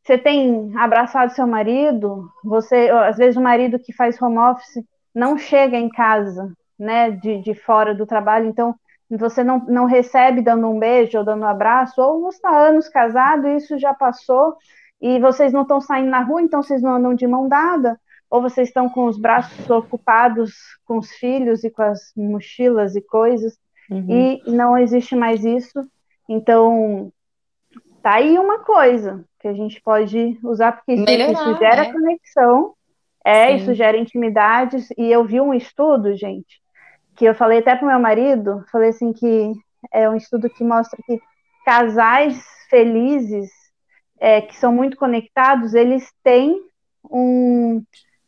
[0.03, 4.85] você tem abraçado seu marido, você, às vezes o marido que faz home office
[5.15, 8.75] não chega em casa, né, de, de fora do trabalho, então
[9.17, 12.89] você não, não recebe dando um beijo ou dando um abraço, ou você está anos
[12.89, 14.57] casado e isso já passou,
[15.01, 18.01] e vocês não estão saindo na rua, então vocês não andam de mão dada,
[18.31, 20.55] ou vocês estão com os braços ocupados
[20.87, 23.59] com os filhos e com as mochilas e coisas,
[23.91, 24.07] uhum.
[24.09, 25.87] e não existe mais isso.
[26.27, 27.13] Então,
[28.01, 31.93] tá aí uma coisa que a gente pode usar, porque isso, Melhorar, isso gera é.
[31.93, 32.75] conexão,
[33.25, 33.57] é, Sim.
[33.57, 36.62] isso gera intimidades, e eu vi um estudo, gente,
[37.17, 39.53] que eu falei até pro meu marido, falei assim que
[39.93, 41.21] é um estudo que mostra que
[41.65, 43.51] casais felizes,
[44.19, 46.61] é, que são muito conectados, eles têm
[47.11, 47.83] um,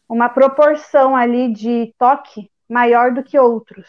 [0.09, 3.89] uma proporção ali de toque maior do que outros.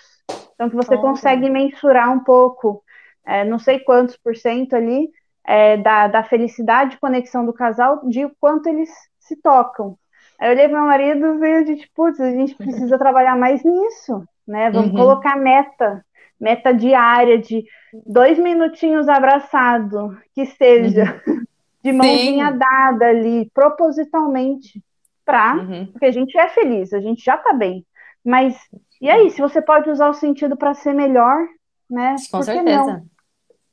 [0.54, 1.02] Então, que você oh.
[1.02, 2.84] consegue mensurar um pouco,
[3.26, 5.10] é, não sei quantos por cento ali,
[5.46, 8.90] é, da, da felicidade e conexão do casal, de quanto eles
[9.20, 9.98] se tocam.
[10.40, 13.64] Aí eu olhei para meu marido e veio de, putz, a gente precisa trabalhar mais
[13.64, 14.70] nisso, né?
[14.72, 14.98] Vamos uhum.
[14.98, 16.04] colocar meta,
[16.40, 17.66] meta diária de
[18.06, 21.44] dois minutinhos abraçado, que seja uhum.
[21.84, 22.58] de mãozinha Sim.
[22.58, 24.84] dada ali, propositalmente,
[25.26, 25.88] para, uhum.
[25.88, 27.86] porque a gente é feliz, a gente já está bem.
[28.24, 28.56] Mas
[29.02, 31.48] e aí, se você pode usar o sentido para ser melhor,
[31.90, 32.16] né?
[32.32, 33.04] Com certeza.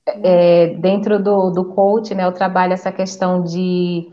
[0.06, 4.12] É, dentro do, do coach, né, eu trabalho essa questão de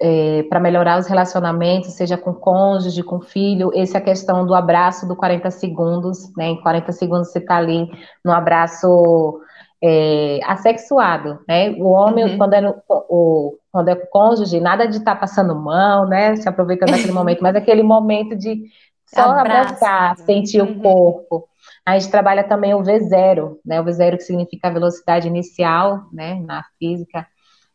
[0.00, 4.54] é, para melhorar os relacionamentos, seja com cônjuge, com filho, essa é a questão do
[4.54, 6.46] abraço do 40 segundos, né?
[6.46, 7.90] Em 40 segundos você está ali
[8.24, 9.40] no abraço
[9.82, 11.70] é, assexuado, né?
[11.72, 12.38] O homem, uhum.
[12.38, 16.34] quando, é no, o, quando é cônjuge, nada de estar tá passando mão, né?
[16.36, 18.62] Se aproveitando daquele momento, mas aquele momento de
[19.06, 19.74] só Abraço.
[19.74, 20.70] abraçar, sentir uhum.
[20.70, 21.48] o corpo.
[21.84, 23.80] A gente trabalha também o V0, né?
[23.80, 26.40] O V0 que significa velocidade inicial, né?
[26.46, 27.26] Na física.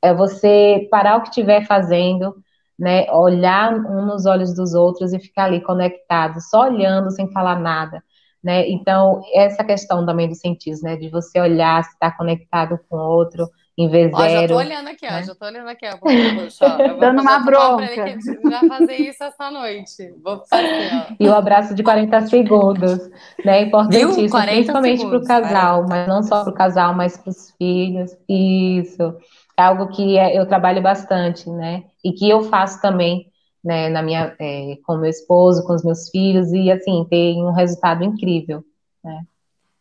[0.06, 2.36] É você parar o que estiver fazendo,
[2.78, 3.10] né?
[3.12, 8.04] Olhar um nos olhos dos outros e ficar ali conectado, só olhando sem falar nada.
[8.44, 8.70] Né?
[8.70, 10.96] Então, essa questão também dos sentidos, né?
[10.96, 14.42] De você olhar, se está conectado com o outro, em vez ó, zero.
[14.42, 15.20] Já tô olhando aqui, né?
[15.20, 15.92] ó, já tô olhando aqui, ó.
[15.92, 17.86] Eu Dando uma bronca.
[17.86, 20.14] Já fazer isso essa noite.
[20.24, 21.16] Vou fazer, ó.
[21.20, 23.10] E o abraço de 40 segundos,
[23.44, 23.64] né?
[23.64, 25.90] Importantíssimo, 40 principalmente para o casal, 40.
[25.90, 28.16] mas não só para o casal, mas para os filhos.
[28.30, 29.18] Isso.
[29.58, 31.86] É algo que é, eu trabalho bastante, né?
[32.04, 33.32] E que eu faço também,
[33.64, 37.52] né, na minha, é, com meu esposo, com os meus filhos, e assim, tem um
[37.52, 38.64] resultado incrível,
[39.04, 39.22] né?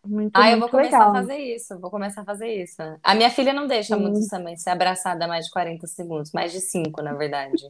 [0.06, 1.10] Muito, ah, eu vou começar legal.
[1.10, 2.82] a fazer isso, vou começar a fazer isso.
[3.02, 6.60] A minha filha não deixa muito também ser abraçada mais de 40 segundos, mais de
[6.60, 7.64] 5, na verdade.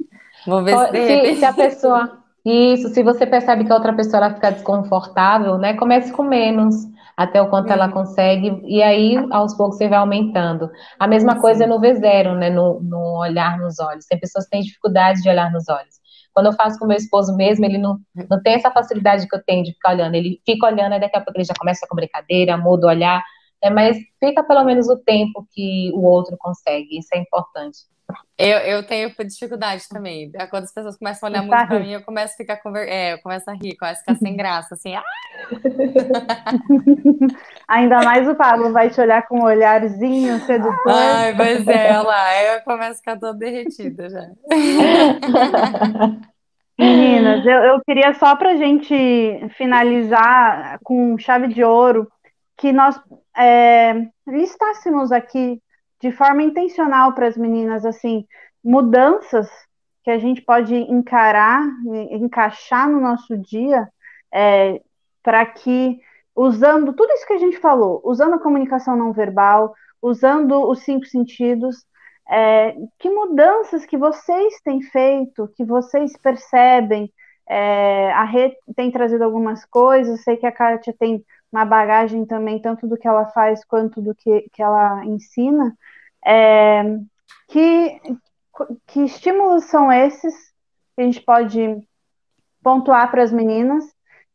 [0.45, 2.25] Vou ver se, se, se a pessoa.
[2.45, 5.75] Isso, se você percebe que a outra pessoa ela fica desconfortável, né?
[5.75, 6.75] Comece com menos,
[7.17, 7.93] até o quanto ela uhum.
[7.93, 10.71] consegue, e aí aos poucos você vai aumentando.
[10.99, 11.41] A mesma Sim.
[11.41, 12.51] coisa no V0, né?
[12.51, 14.07] No, no olhar nos olhos.
[14.07, 15.95] Tem pessoas que têm dificuldade de olhar nos olhos.
[16.33, 17.99] Quando eu faço com meu esposo mesmo, ele não,
[18.29, 20.17] não tem essa facilidade que eu tenho de ficar olhando.
[20.17, 23.23] Ele fica olhando, e daqui a pouco ele já começa com brincadeira, muda o olhar.
[23.63, 26.99] É, mas fica pelo menos o tempo que o outro consegue.
[26.99, 27.79] Isso é importante.
[28.37, 30.33] Eu, eu tenho dificuldade também.
[30.51, 32.89] Quando as pessoas começam a olhar muito para mim, eu começo a ficar conver...
[32.89, 34.93] é, eu começo a rir, começo a ficar sem graça, assim.
[37.69, 40.75] Ainda mais o Pablo vai te olhar com um olharzinho sedutor.
[40.89, 44.29] Ai, pois é, lá, eu começo a ficar toda derretida já.
[46.77, 48.93] Meninas, eu, eu queria só para a gente
[49.57, 52.11] finalizar com chave de ouro
[52.59, 53.01] que nós
[53.37, 55.63] é, listássemos aqui
[56.05, 58.27] de forma intencional para as meninas, assim,
[58.63, 59.49] mudanças
[60.03, 61.67] que a gente pode encarar,
[62.11, 63.89] encaixar no nosso dia,
[64.31, 64.83] é,
[65.23, 65.99] para que,
[66.37, 71.07] usando tudo isso que a gente falou, usando a comunicação não verbal, usando os cinco
[71.07, 71.87] sentidos,
[72.29, 77.11] é, que mudanças que vocês têm feito, que vocês percebem,
[77.49, 82.61] é, a Rê tem trazido algumas coisas, sei que a Kátia tem uma bagagem também,
[82.61, 85.75] tanto do que ela faz quanto do que, que ela ensina,
[86.25, 86.83] é,
[87.49, 88.01] que,
[88.87, 90.35] que estímulos são esses
[90.95, 91.87] que a gente pode
[92.63, 93.85] pontuar para as meninas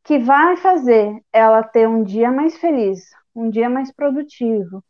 [0.04, 4.84] que vai fazer ela ter um dia mais feliz, um dia mais produtivo,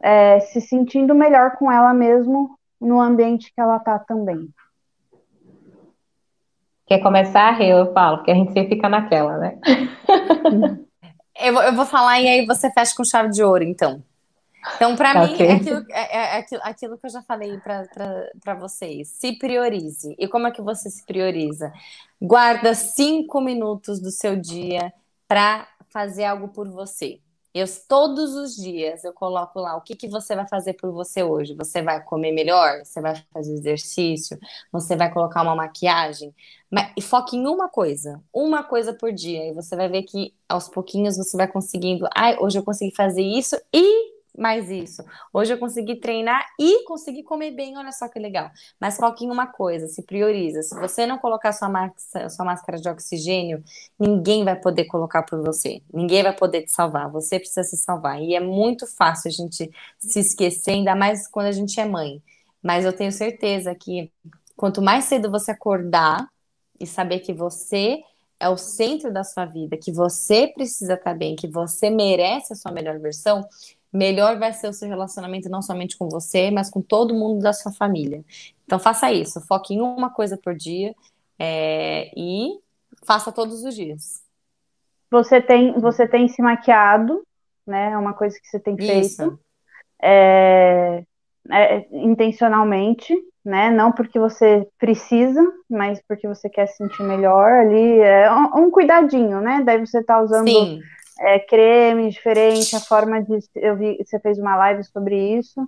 [0.00, 4.48] é, se sentindo melhor com ela mesmo no ambiente que ela está também.
[6.86, 7.60] Quer começar?
[7.62, 9.58] Eu falo, porque a gente sempre fica naquela, né?
[11.40, 14.02] eu, eu vou falar e aí você fecha com chave de ouro, então.
[14.76, 15.46] Então, para okay.
[15.46, 19.08] mim, é aquilo, é, é aquilo, aquilo, que eu já falei para vocês.
[19.08, 20.14] Se priorize.
[20.18, 21.72] E como é que você se prioriza?
[22.20, 24.92] Guarda cinco minutos do seu dia
[25.26, 27.20] para fazer algo por você.
[27.54, 31.22] Eu todos os dias eu coloco lá o que, que você vai fazer por você
[31.22, 31.54] hoje.
[31.54, 32.82] Você vai comer melhor?
[32.82, 34.38] Você vai fazer exercício?
[34.72, 36.34] Você vai colocar uma maquiagem?
[36.70, 39.48] Mas, e foque em uma coisa, uma coisa por dia.
[39.48, 42.08] E você vai ver que aos pouquinhos você vai conseguindo.
[42.16, 45.04] Ai, hoje eu consegui fazer isso e mais isso.
[45.32, 48.50] Hoje eu consegui treinar e consegui comer bem, olha só que legal.
[48.80, 50.62] Mas foque em uma coisa, se prioriza.
[50.62, 53.62] Se você não colocar sua, máscara, sua máscara de oxigênio,
[53.98, 55.82] ninguém vai poder colocar por você.
[55.92, 57.10] Ninguém vai poder te salvar.
[57.10, 58.20] Você precisa se salvar.
[58.22, 62.22] E é muito fácil a gente se esquecer, ainda mais quando a gente é mãe.
[62.62, 64.10] Mas eu tenho certeza que
[64.56, 66.26] quanto mais cedo você acordar
[66.80, 68.02] e saber que você
[68.40, 72.56] é o centro da sua vida, que você precisa estar bem, que você merece a
[72.56, 73.46] sua melhor versão,
[73.92, 77.52] melhor vai ser o seu relacionamento não somente com você, mas com todo mundo da
[77.52, 78.24] sua família.
[78.64, 80.94] Então faça isso, foque em uma coisa por dia
[81.38, 82.58] é, e
[83.04, 84.22] faça todos os dias.
[85.10, 87.22] Você tem, você tem se maquiado,
[87.66, 87.92] né?
[87.92, 89.04] É uma coisa que você tem feito.
[89.04, 89.38] Isso.
[90.02, 91.04] É,
[91.50, 93.14] é, intencionalmente,
[93.44, 93.70] né?
[93.70, 97.98] Não porque você precisa, mas porque você quer se sentir melhor ali.
[98.00, 99.62] É um, um cuidadinho, né?
[99.62, 100.46] Daí você tá usando
[101.20, 103.38] é, creme diferente, a forma de.
[103.54, 105.60] Eu vi, você fez uma live sobre isso,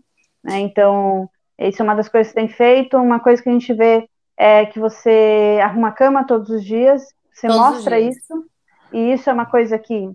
[0.43, 0.59] né?
[0.61, 1.29] Então,
[1.59, 2.97] isso é uma das coisas que você tem feito.
[2.97, 7.03] Uma coisa que a gente vê é que você arruma a cama todos os dias,
[7.33, 8.45] você todos mostra isso,
[8.93, 10.11] e isso é uma coisa que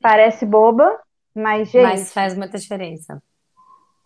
[0.00, 0.98] parece boba,
[1.34, 1.82] mas, gente.
[1.82, 3.22] Mas faz muita diferença.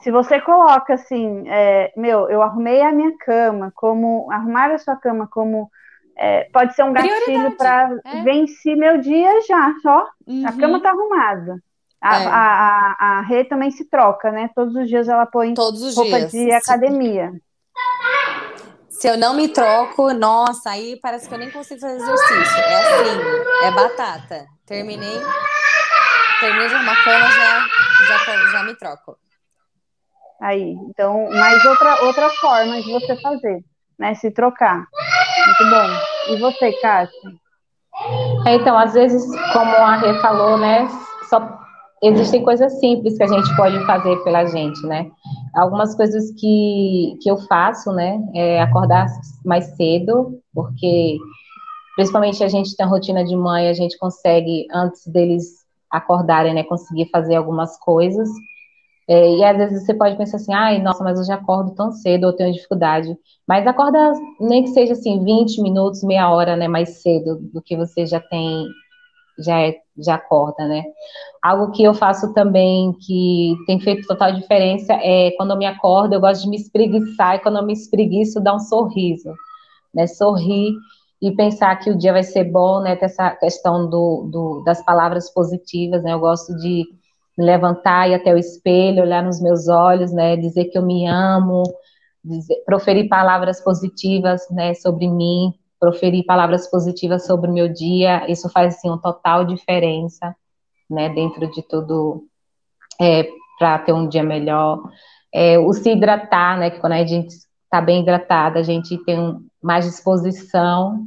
[0.00, 4.94] Se você coloca assim, é, meu, eu arrumei a minha cama, como arrumar a sua
[4.94, 5.68] cama como
[6.18, 8.22] é, pode ser um gatilho para é.
[8.22, 10.08] vencer meu dia já, só.
[10.26, 10.44] Uhum.
[10.46, 11.62] A cama tá arrumada.
[12.00, 12.26] A, é.
[12.26, 14.50] a, a, a Rê também se troca, né?
[14.54, 16.32] Todos os dias ela põe roupa dias.
[16.32, 17.32] de academia.
[18.88, 22.58] Se eu não me troco, nossa, aí parece que eu nem consigo fazer exercício.
[22.58, 24.46] É assim, é batata.
[24.66, 25.20] Terminei,
[26.40, 27.66] terminei de arrumar cama, já,
[28.08, 29.16] já, já me troco.
[30.40, 33.64] Aí, então, mais outra, outra forma de você fazer,
[33.98, 34.14] né?
[34.14, 34.86] Se trocar.
[35.46, 36.32] Muito bom.
[36.32, 37.32] E você, Kátia?
[38.46, 40.88] É, então, às vezes, como a Rê falou, né?
[41.28, 41.58] Só
[42.02, 45.10] existem coisas simples que a gente pode fazer pela gente, né?
[45.54, 48.20] Algumas coisas que, que eu faço, né?
[48.34, 49.06] É acordar
[49.44, 51.16] mais cedo, porque
[51.96, 56.62] principalmente a gente tem a rotina de mãe, a gente consegue, antes deles acordarem, né?
[56.62, 58.28] Conseguir fazer algumas coisas.
[59.08, 61.90] É, e às vezes você pode pensar assim, ai, nossa, mas eu já acordo tão
[61.90, 63.16] cedo, eu tenho dificuldade.
[63.46, 67.74] Mas acorda, nem que seja assim, 20 minutos, meia hora, né, mais cedo do que
[67.76, 68.66] você já tem,
[69.38, 70.84] já, é, já acorda, né.
[71.42, 76.14] Algo que eu faço também, que tem feito total diferença, é quando eu me acordo,
[76.14, 79.32] eu gosto de me espreguiçar, e quando eu me espreguiço, dar um sorriso,
[79.94, 80.72] né, sorrir
[81.22, 84.84] e pensar que o dia vai ser bom, né, ter essa questão do, do das
[84.84, 86.84] palavras positivas, né, eu gosto de
[87.38, 91.06] me levantar e até o espelho, olhar nos meus olhos, né, dizer que eu me
[91.06, 91.62] amo,
[92.24, 98.48] dizer, proferir palavras positivas, né, sobre mim, proferir palavras positivas sobre o meu dia, isso
[98.50, 100.34] faz, assim, uma total diferença,
[100.90, 102.24] né, dentro de tudo,
[103.00, 104.82] é, para ter um dia melhor.
[105.32, 109.38] É, o se hidratar, né, que quando a gente está bem hidratada, a gente tem
[109.62, 111.06] mais disposição,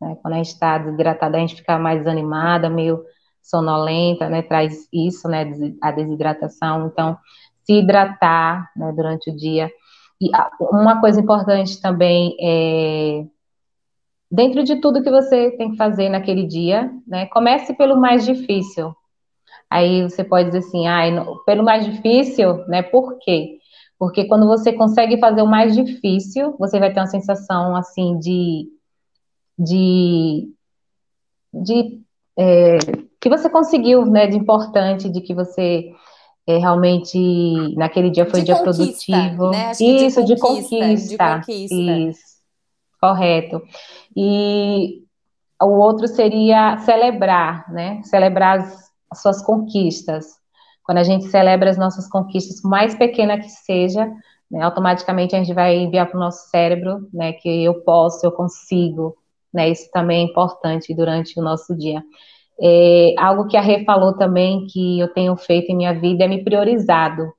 [0.00, 3.02] né, quando a gente está desidratada, a gente fica mais animada, meio
[3.44, 5.44] sonolenta, né, traz isso, né,
[5.82, 7.16] a desidratação, então,
[7.62, 9.70] se hidratar, né, durante o dia,
[10.20, 10.30] e
[10.60, 13.26] uma coisa importante também é,
[14.30, 18.96] dentro de tudo que você tem que fazer naquele dia, né, comece pelo mais difícil,
[19.68, 21.02] aí você pode dizer assim, ah,
[21.44, 23.58] pelo mais difícil, né, por quê?
[23.98, 28.68] Porque quando você consegue fazer o mais difícil, você vai ter uma sensação, assim, de,
[29.58, 30.48] de,
[31.52, 32.00] de
[32.36, 32.78] é,
[33.24, 35.90] que você conseguiu, né, de importante, de que você
[36.46, 39.48] é, realmente naquele dia foi de dia produtivo.
[39.48, 39.72] Né?
[39.80, 41.16] Isso, de conquista, de conquista.
[41.16, 41.74] De conquista.
[41.74, 42.22] Isso,
[43.00, 43.62] correto.
[44.14, 45.04] E
[45.62, 48.02] o outro seria celebrar, né?
[48.02, 50.26] Celebrar as, as suas conquistas.
[50.82, 54.04] Quando a gente celebra as nossas conquistas, por mais pequena que seja,
[54.50, 58.32] né, automaticamente a gente vai enviar para o nosso cérebro, né, que eu posso, eu
[58.32, 59.16] consigo,
[59.50, 62.02] né, isso também é importante durante o nosso dia.
[62.60, 66.28] É, algo que a Rê falou também que eu tenho feito em minha vida é
[66.28, 67.32] me priorizado,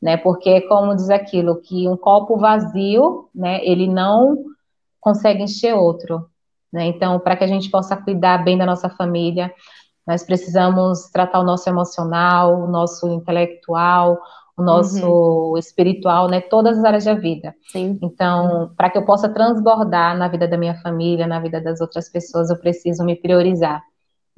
[0.00, 0.16] né?
[0.16, 3.64] Porque como diz aquilo, que um copo vazio, né?
[3.64, 4.36] Ele não
[5.00, 6.26] consegue encher outro,
[6.72, 6.86] né?
[6.86, 9.52] Então, para que a gente possa cuidar bem da nossa família,
[10.06, 14.18] nós precisamos tratar o nosso emocional, o nosso intelectual,
[14.56, 15.58] o nosso uhum.
[15.58, 16.40] espiritual, né?
[16.40, 17.54] Todas as áreas da vida.
[17.70, 17.98] Sim.
[18.02, 22.08] Então, para que eu possa transbordar na vida da minha família, na vida das outras
[22.08, 23.82] pessoas, eu preciso me priorizar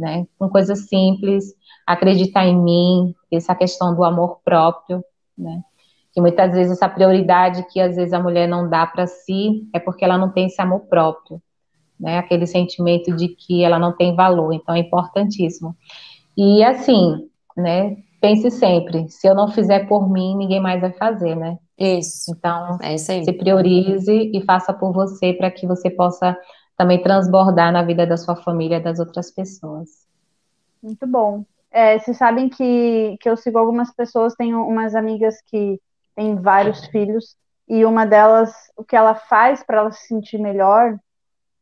[0.00, 0.26] né?
[0.38, 1.54] Com coisas simples,
[1.86, 5.04] acreditar em mim, essa questão do amor próprio,
[5.36, 5.62] né?
[6.12, 9.78] Que muitas vezes essa prioridade que às vezes a mulher não dá para si é
[9.78, 11.40] porque ela não tem esse amor próprio,
[11.98, 12.16] né?
[12.16, 15.76] Aquele sentimento de que ela não tem valor, então é importantíssimo.
[16.36, 17.96] E assim, né?
[18.22, 21.58] Pense sempre, se eu não fizer por mim, ninguém mais vai fazer, né?
[21.78, 22.30] Isso.
[22.36, 26.36] Então, é isso se priorize e faça por você para que você possa
[26.80, 30.06] também transbordar na vida da sua família e das outras pessoas.
[30.82, 31.44] Muito bom.
[31.70, 35.78] É, vocês sabem que, que eu sigo algumas pessoas, tenho umas amigas que
[36.16, 37.36] têm vários filhos,
[37.68, 40.98] e uma delas, o que ela faz para ela se sentir melhor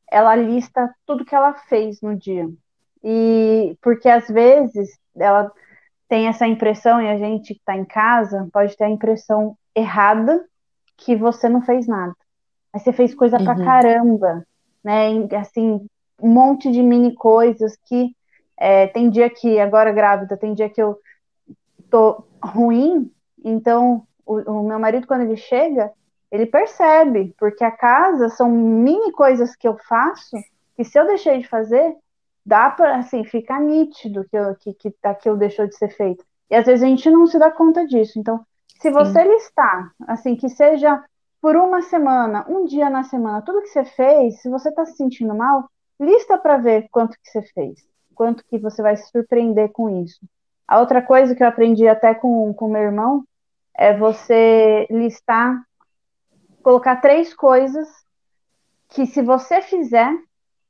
[0.09, 2.49] ela lista tudo que ela fez no dia.
[3.03, 5.51] E porque às vezes ela
[6.09, 10.45] tem essa impressão, e a gente que está em casa pode ter a impressão errada
[10.97, 12.15] que você não fez nada.
[12.73, 13.45] Mas você fez coisa uhum.
[13.45, 14.45] pra caramba,
[14.89, 15.29] né?
[15.37, 15.87] Assim,
[16.19, 18.17] um monte de mini coisas que
[18.57, 20.99] é, tem dia que, agora grávida, tem dia que eu
[21.91, 23.13] tô ruim,
[23.45, 25.93] então o, o meu marido, quando ele chega,
[26.33, 30.39] ele percebe, porque a casa são mini coisas que eu faço,
[30.75, 31.95] que se eu deixei de fazer,
[32.45, 36.25] dá para, assim, ficar nítido que, eu, que, que aquilo deixou de ser feito.
[36.51, 38.19] E às vezes a gente não se dá conta disso.
[38.19, 38.41] Então,
[38.81, 39.29] se você Sim.
[39.29, 41.05] listar, assim, que seja
[41.41, 44.97] por uma semana, um dia na semana, tudo que você fez, se você está se
[44.97, 45.69] sentindo mal,
[46.01, 47.81] lista para ver quanto que você fez,
[48.15, 50.21] quanto que você vai se surpreender com isso.
[50.67, 53.25] A outra coisa que eu aprendi até com o meu irmão
[53.75, 55.63] é você listar,
[56.63, 57.89] colocar três coisas
[58.89, 60.13] que se você fizer,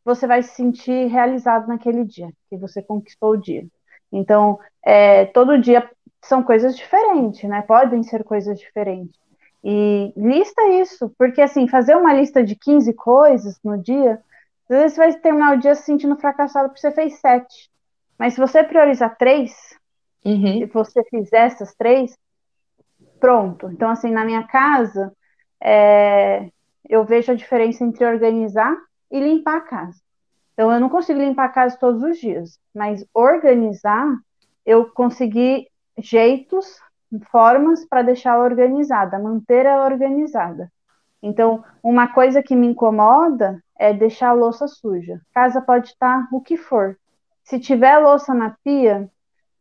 [0.04, 3.66] você vai se sentir realizado naquele dia, que você conquistou o dia.
[4.12, 5.90] Então, é, todo dia
[6.22, 7.62] são coisas diferentes, né?
[7.62, 9.18] Podem ser coisas diferentes.
[9.62, 14.22] E lista isso, porque assim, fazer uma lista de 15 coisas no dia,
[14.68, 17.70] às vezes você vai terminar o dia se sentindo fracassado porque você fez sete.
[18.18, 19.52] Mas se você priorizar três,
[20.24, 20.58] uhum.
[20.58, 22.16] se você fizer essas três,
[23.18, 23.70] pronto.
[23.70, 25.12] Então, assim, na minha casa,
[25.60, 26.50] é,
[26.88, 28.76] eu vejo a diferença entre organizar
[29.10, 30.00] e limpar a casa.
[30.52, 34.06] Então, eu não consigo limpar a casa todos os dias, mas organizar,
[34.66, 36.80] eu consegui jeitos,
[37.30, 40.70] formas para deixá-la organizada, manter ela organizada.
[41.22, 45.20] Então, uma coisa que me incomoda é deixar a louça suja.
[45.32, 46.96] Casa pode estar o que for.
[47.42, 49.10] Se tiver louça na pia,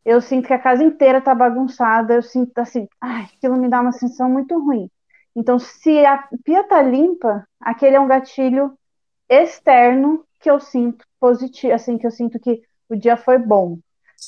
[0.04, 3.80] eu sinto que a casa inteira está bagunçada, eu sinto assim, ai, aquilo me dá
[3.80, 4.90] uma sensação muito ruim.
[5.34, 8.76] Então, se a pia está limpa, aquele é um gatilho
[9.28, 13.78] externo que eu sinto positivo, assim, que eu sinto que o dia foi bom,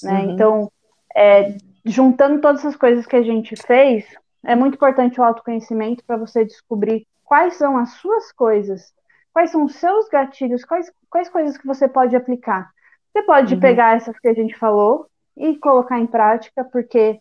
[0.02, 0.24] né?
[0.24, 0.30] Uhum.
[0.30, 0.72] Então,
[1.14, 4.06] é, juntando todas essas coisas que a gente fez,
[4.44, 8.92] é muito importante o autoconhecimento para você descobrir quais são as suas coisas,
[9.32, 12.70] quais são os seus gatilhos, quais, quais coisas que você pode aplicar.
[13.12, 13.60] Você pode uhum.
[13.60, 15.06] pegar essas que a gente falou
[15.36, 17.20] e colocar em prática, porque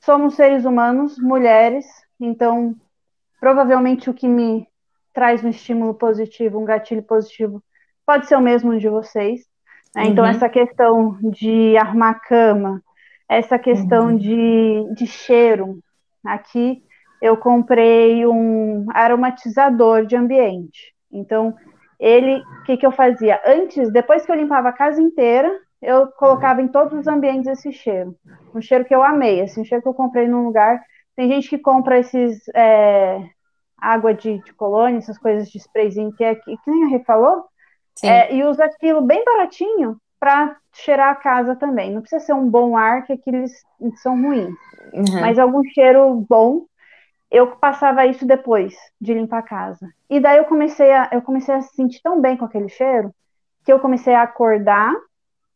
[0.00, 1.86] somos seres humanos, mulheres,
[2.20, 2.74] então
[3.40, 4.66] provavelmente o que me
[5.12, 7.62] traz um estímulo positivo, um gatilho positivo,
[8.06, 9.40] pode ser o mesmo de vocês.
[9.94, 10.06] Né?
[10.06, 10.30] Então, uhum.
[10.30, 12.82] essa questão de arrumar a cama,
[13.28, 14.16] essa questão uhum.
[14.16, 15.78] de, de cheiro.
[16.24, 16.82] Aqui
[17.20, 20.92] eu comprei um aromatizador de ambiente.
[21.10, 21.54] Então,
[21.98, 23.40] ele, o que, que eu fazia?
[23.46, 25.48] Antes, depois que eu limpava a casa inteira,
[25.80, 28.16] eu colocava em todos os ambientes esse cheiro.
[28.54, 30.80] Um cheiro que eu amei, assim, um cheiro que eu comprei num lugar.
[31.14, 33.20] Tem gente que compra esses é,
[33.78, 37.00] água de, de colônia, essas coisas de sprayzinho que é que, que nem a Rê
[37.04, 37.44] falou,
[38.02, 41.90] é, e usa aquilo bem baratinho para cheirar a casa também.
[41.90, 43.50] Não precisa ser um bom ar, que aqueles
[43.96, 44.54] são ruins.
[44.92, 45.20] Uhum.
[45.20, 46.64] Mas algum cheiro bom.
[47.28, 49.90] Eu passava isso depois de limpar a casa.
[50.08, 53.12] E daí eu comecei a, eu comecei a se sentir tão bem com aquele cheiro
[53.64, 54.94] que eu comecei a acordar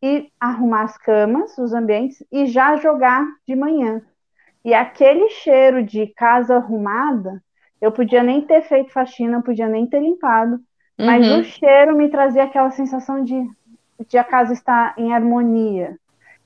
[0.03, 4.03] e arrumar as camas, os ambientes e já jogar de manhã.
[4.65, 7.41] E aquele cheiro de casa arrumada,
[7.81, 10.59] eu podia nem ter feito faxina, podia nem ter limpado,
[10.99, 11.41] mas uhum.
[11.41, 13.49] o cheiro me trazia aquela sensação de
[14.09, 15.99] de a casa estar em harmonia.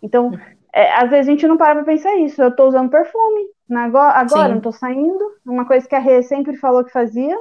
[0.03, 0.33] Então,
[0.73, 2.41] é, às vezes a gente não para para pensar isso.
[2.41, 5.25] Eu estou usando perfume agora, agora não estou saindo.
[5.45, 7.37] Uma coisa que a Rê sempre falou que fazia.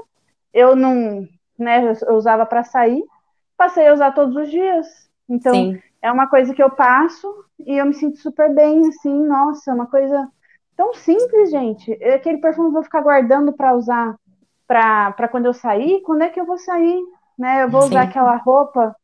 [0.53, 1.93] Eu não, né?
[2.07, 3.03] Eu usava para sair.
[3.57, 4.87] Passei a usar todos os dias.
[5.27, 5.81] Então, Sim.
[6.01, 7.27] é uma coisa que eu passo
[7.59, 9.25] e eu me sinto super bem, assim.
[9.25, 10.27] Nossa, é uma coisa
[10.75, 11.91] tão simples, gente.
[12.03, 14.15] Aquele perfume eu vou ficar guardando para usar
[14.67, 16.01] para quando eu sair.
[16.01, 17.01] Quando é que eu vou sair?
[17.37, 17.63] Né?
[17.63, 17.89] Eu vou Sim.
[17.89, 18.95] usar aquela roupa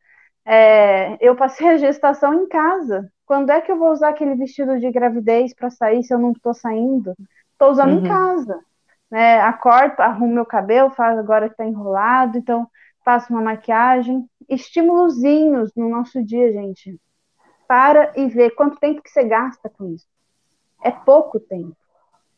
[0.46, 3.12] é, eu passei a gestação em casa.
[3.26, 6.32] Quando é que eu vou usar aquele vestido de gravidez para sair se eu não
[6.32, 7.16] estou saindo?
[7.52, 8.06] Estou usando uhum.
[8.06, 8.60] em casa.
[9.10, 9.40] Né?
[9.42, 12.68] Acordo, arrumo meu cabelo, faço agora que está enrolado, então
[13.04, 14.30] faço uma maquiagem.
[14.48, 17.00] Estímulozinhos no nosso dia, gente.
[17.68, 20.06] Para e vê quanto tempo que você gasta com isso.
[20.84, 21.76] É pouco tempo.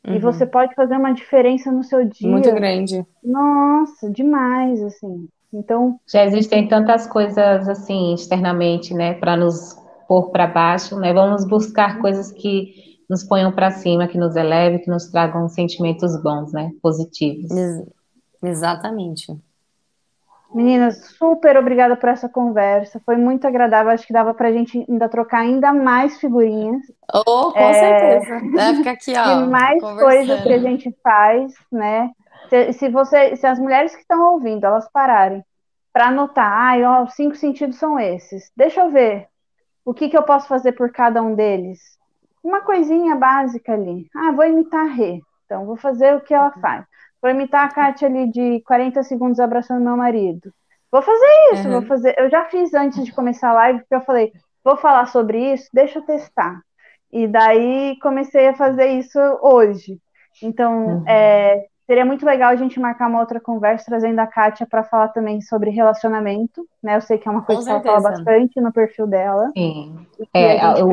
[0.08, 0.16] Uhum.
[0.16, 2.30] E você pode fazer uma diferença no seu dia.
[2.30, 3.05] Muito grande.
[3.22, 5.28] Nossa, demais, assim.
[5.54, 6.00] Então.
[6.08, 9.76] Já existem tantas coisas assim externamente, né, para nos
[10.08, 11.14] pôr para baixo, né?
[11.14, 16.22] Vamos buscar coisas que nos ponham para cima, que nos elevem, que nos tragam sentimentos
[16.22, 17.52] bons, né, positivos.
[17.52, 17.88] Ex
[18.43, 19.34] exatamente.
[20.54, 23.02] Meninas, super obrigada por essa conversa.
[23.06, 23.91] Foi muito agradável.
[23.91, 26.82] Acho que dava para a gente ainda trocar ainda mais figurinhas.
[27.14, 27.74] Oh, com é...
[27.74, 28.39] certeza.
[28.56, 29.41] Deve ficar aqui, ó.
[29.41, 32.12] E mais coisas que a gente faz, né?
[32.50, 35.43] Se, se, você, se as mulheres que estão ouvindo, elas pararem
[35.93, 38.52] para anotar, ai, ó, os cinco sentidos são esses.
[38.56, 39.28] Deixa eu ver
[39.84, 41.80] o que, que eu posso fazer por cada um deles.
[42.43, 44.08] Uma coisinha básica ali.
[44.16, 45.22] Ah, vou imitar a Rê.
[45.45, 46.62] Então, vou fazer o que ela uhum.
[46.62, 46.86] faz.
[47.22, 50.54] Vou imitar a Kátia ali de 40 segundos abraçando meu marido.
[50.91, 51.74] Vou fazer isso, uhum.
[51.74, 52.16] vou fazer.
[52.18, 54.32] Eu já fiz antes de começar a live, porque eu falei,
[54.64, 56.62] vou falar sobre isso, deixa eu testar.
[57.12, 60.00] E daí comecei a fazer isso hoje.
[60.43, 61.04] Então, uhum.
[61.08, 65.07] é, seria muito legal a gente marcar uma outra conversa trazendo a Kátia para falar
[65.07, 66.97] também sobre relacionamento, né?
[66.97, 69.49] Eu sei que é uma coisa que ela fala bastante no perfil dela.
[69.57, 70.05] Sim.
[70.33, 70.91] É, eu,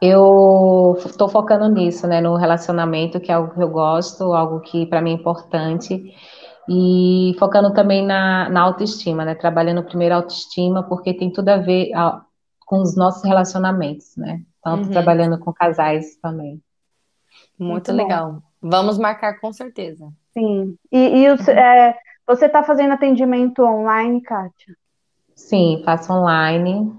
[0.00, 2.22] eu estou focando nisso, né?
[2.22, 6.02] No relacionamento, que é algo que eu gosto, algo que para mim é importante.
[6.66, 9.34] E focando também na, na autoestima, né?
[9.34, 12.22] Trabalhando primeiro a autoestima, porque tem tudo a ver a,
[12.64, 14.40] com os nossos relacionamentos, né?
[14.58, 14.90] Então, uhum.
[14.90, 16.62] trabalhando com casais também.
[17.58, 18.32] Muito, Muito legal.
[18.32, 18.51] Bom.
[18.62, 20.08] Vamos marcar com certeza.
[20.32, 20.76] Sim.
[20.90, 24.76] E, e o, é, você está fazendo atendimento online, Kátia?
[25.34, 26.92] Sim, faço online.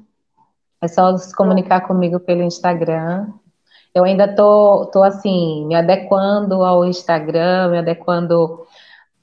[0.82, 3.32] É só se comunicar comigo pelo Instagram.
[3.96, 8.66] Eu ainda tô, tô assim, me adequando ao Instagram, me adequando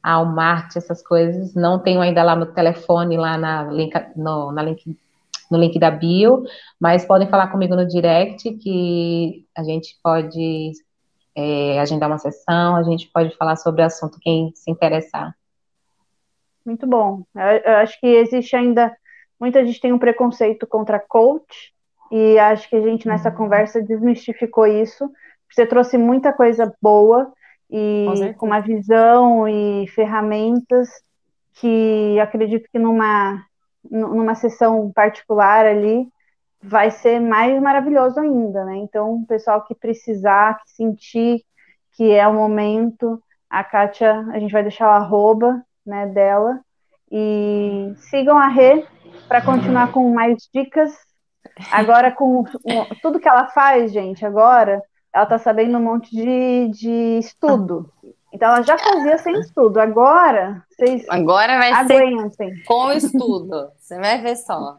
[0.03, 1.55] ao marketing, essas coisas.
[1.55, 4.97] Não tenho ainda lá no telefone, lá na link, no, na link,
[5.51, 6.45] no link da bio,
[6.81, 10.73] mas podem falar comigo no direct que a gente pode
[11.41, 15.35] é, agendar uma sessão, a gente pode falar sobre o assunto, quem se interessar.
[16.65, 17.23] Muito bom.
[17.35, 18.95] Eu, eu acho que existe ainda,
[19.41, 21.73] muita gente tem um preconceito contra coach,
[22.11, 23.37] e acho que a gente nessa uhum.
[23.37, 25.11] conversa desmistificou isso.
[25.51, 27.33] Você trouxe muita coisa boa
[27.71, 30.89] e com, com uma visão e ferramentas
[31.55, 33.45] que acredito que numa
[33.89, 36.07] numa sessão particular ali
[36.63, 38.77] vai ser mais maravilhoso ainda, né?
[38.77, 41.45] Então, o pessoal que precisar, que sentir
[41.93, 46.61] que é o momento, a Kátia, a gente vai deixar o arroba né, dela.
[47.11, 48.87] E sigam a Rê
[49.27, 50.93] para continuar com mais dicas.
[51.73, 52.45] Agora, com
[53.03, 54.81] tudo que ela faz, gente, agora,
[55.13, 57.93] ela está sabendo um monte de, de estudo.
[58.33, 59.81] Então, ela já fazia sem estudo.
[59.81, 62.55] Agora, vocês Agora vai aguentem.
[62.55, 63.73] ser com estudo.
[63.77, 64.77] Você vai ver só.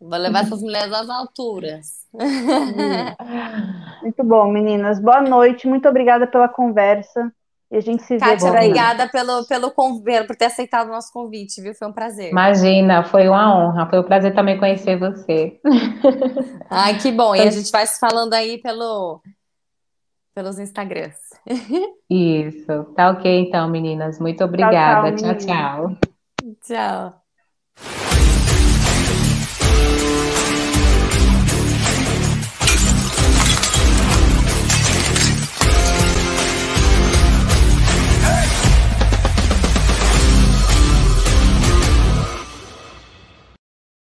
[0.00, 2.06] Vou levar essas mulheres às alturas.
[4.02, 4.98] Muito bom, meninas.
[4.98, 5.68] Boa noite.
[5.68, 7.30] Muito obrigada pela conversa.
[7.70, 8.40] E a gente se Kátia, vê.
[8.40, 11.74] Kátia, obrigada pelo, pelo convite, por ter aceitado o nosso convite, viu?
[11.74, 12.30] Foi um prazer.
[12.30, 13.88] Imagina, foi uma honra.
[13.88, 15.60] Foi um prazer também conhecer você.
[16.68, 17.36] Ai, que bom.
[17.36, 19.20] E a gente vai se falando aí pelo,
[20.34, 21.18] pelos Instagrams.
[22.10, 22.84] Isso.
[22.96, 24.18] Tá ok, então, meninas.
[24.18, 25.14] Muito obrigada.
[25.14, 25.34] Tchau.
[25.36, 25.96] Tchau.
[26.64, 27.20] tchau.
[27.76, 28.09] tchau.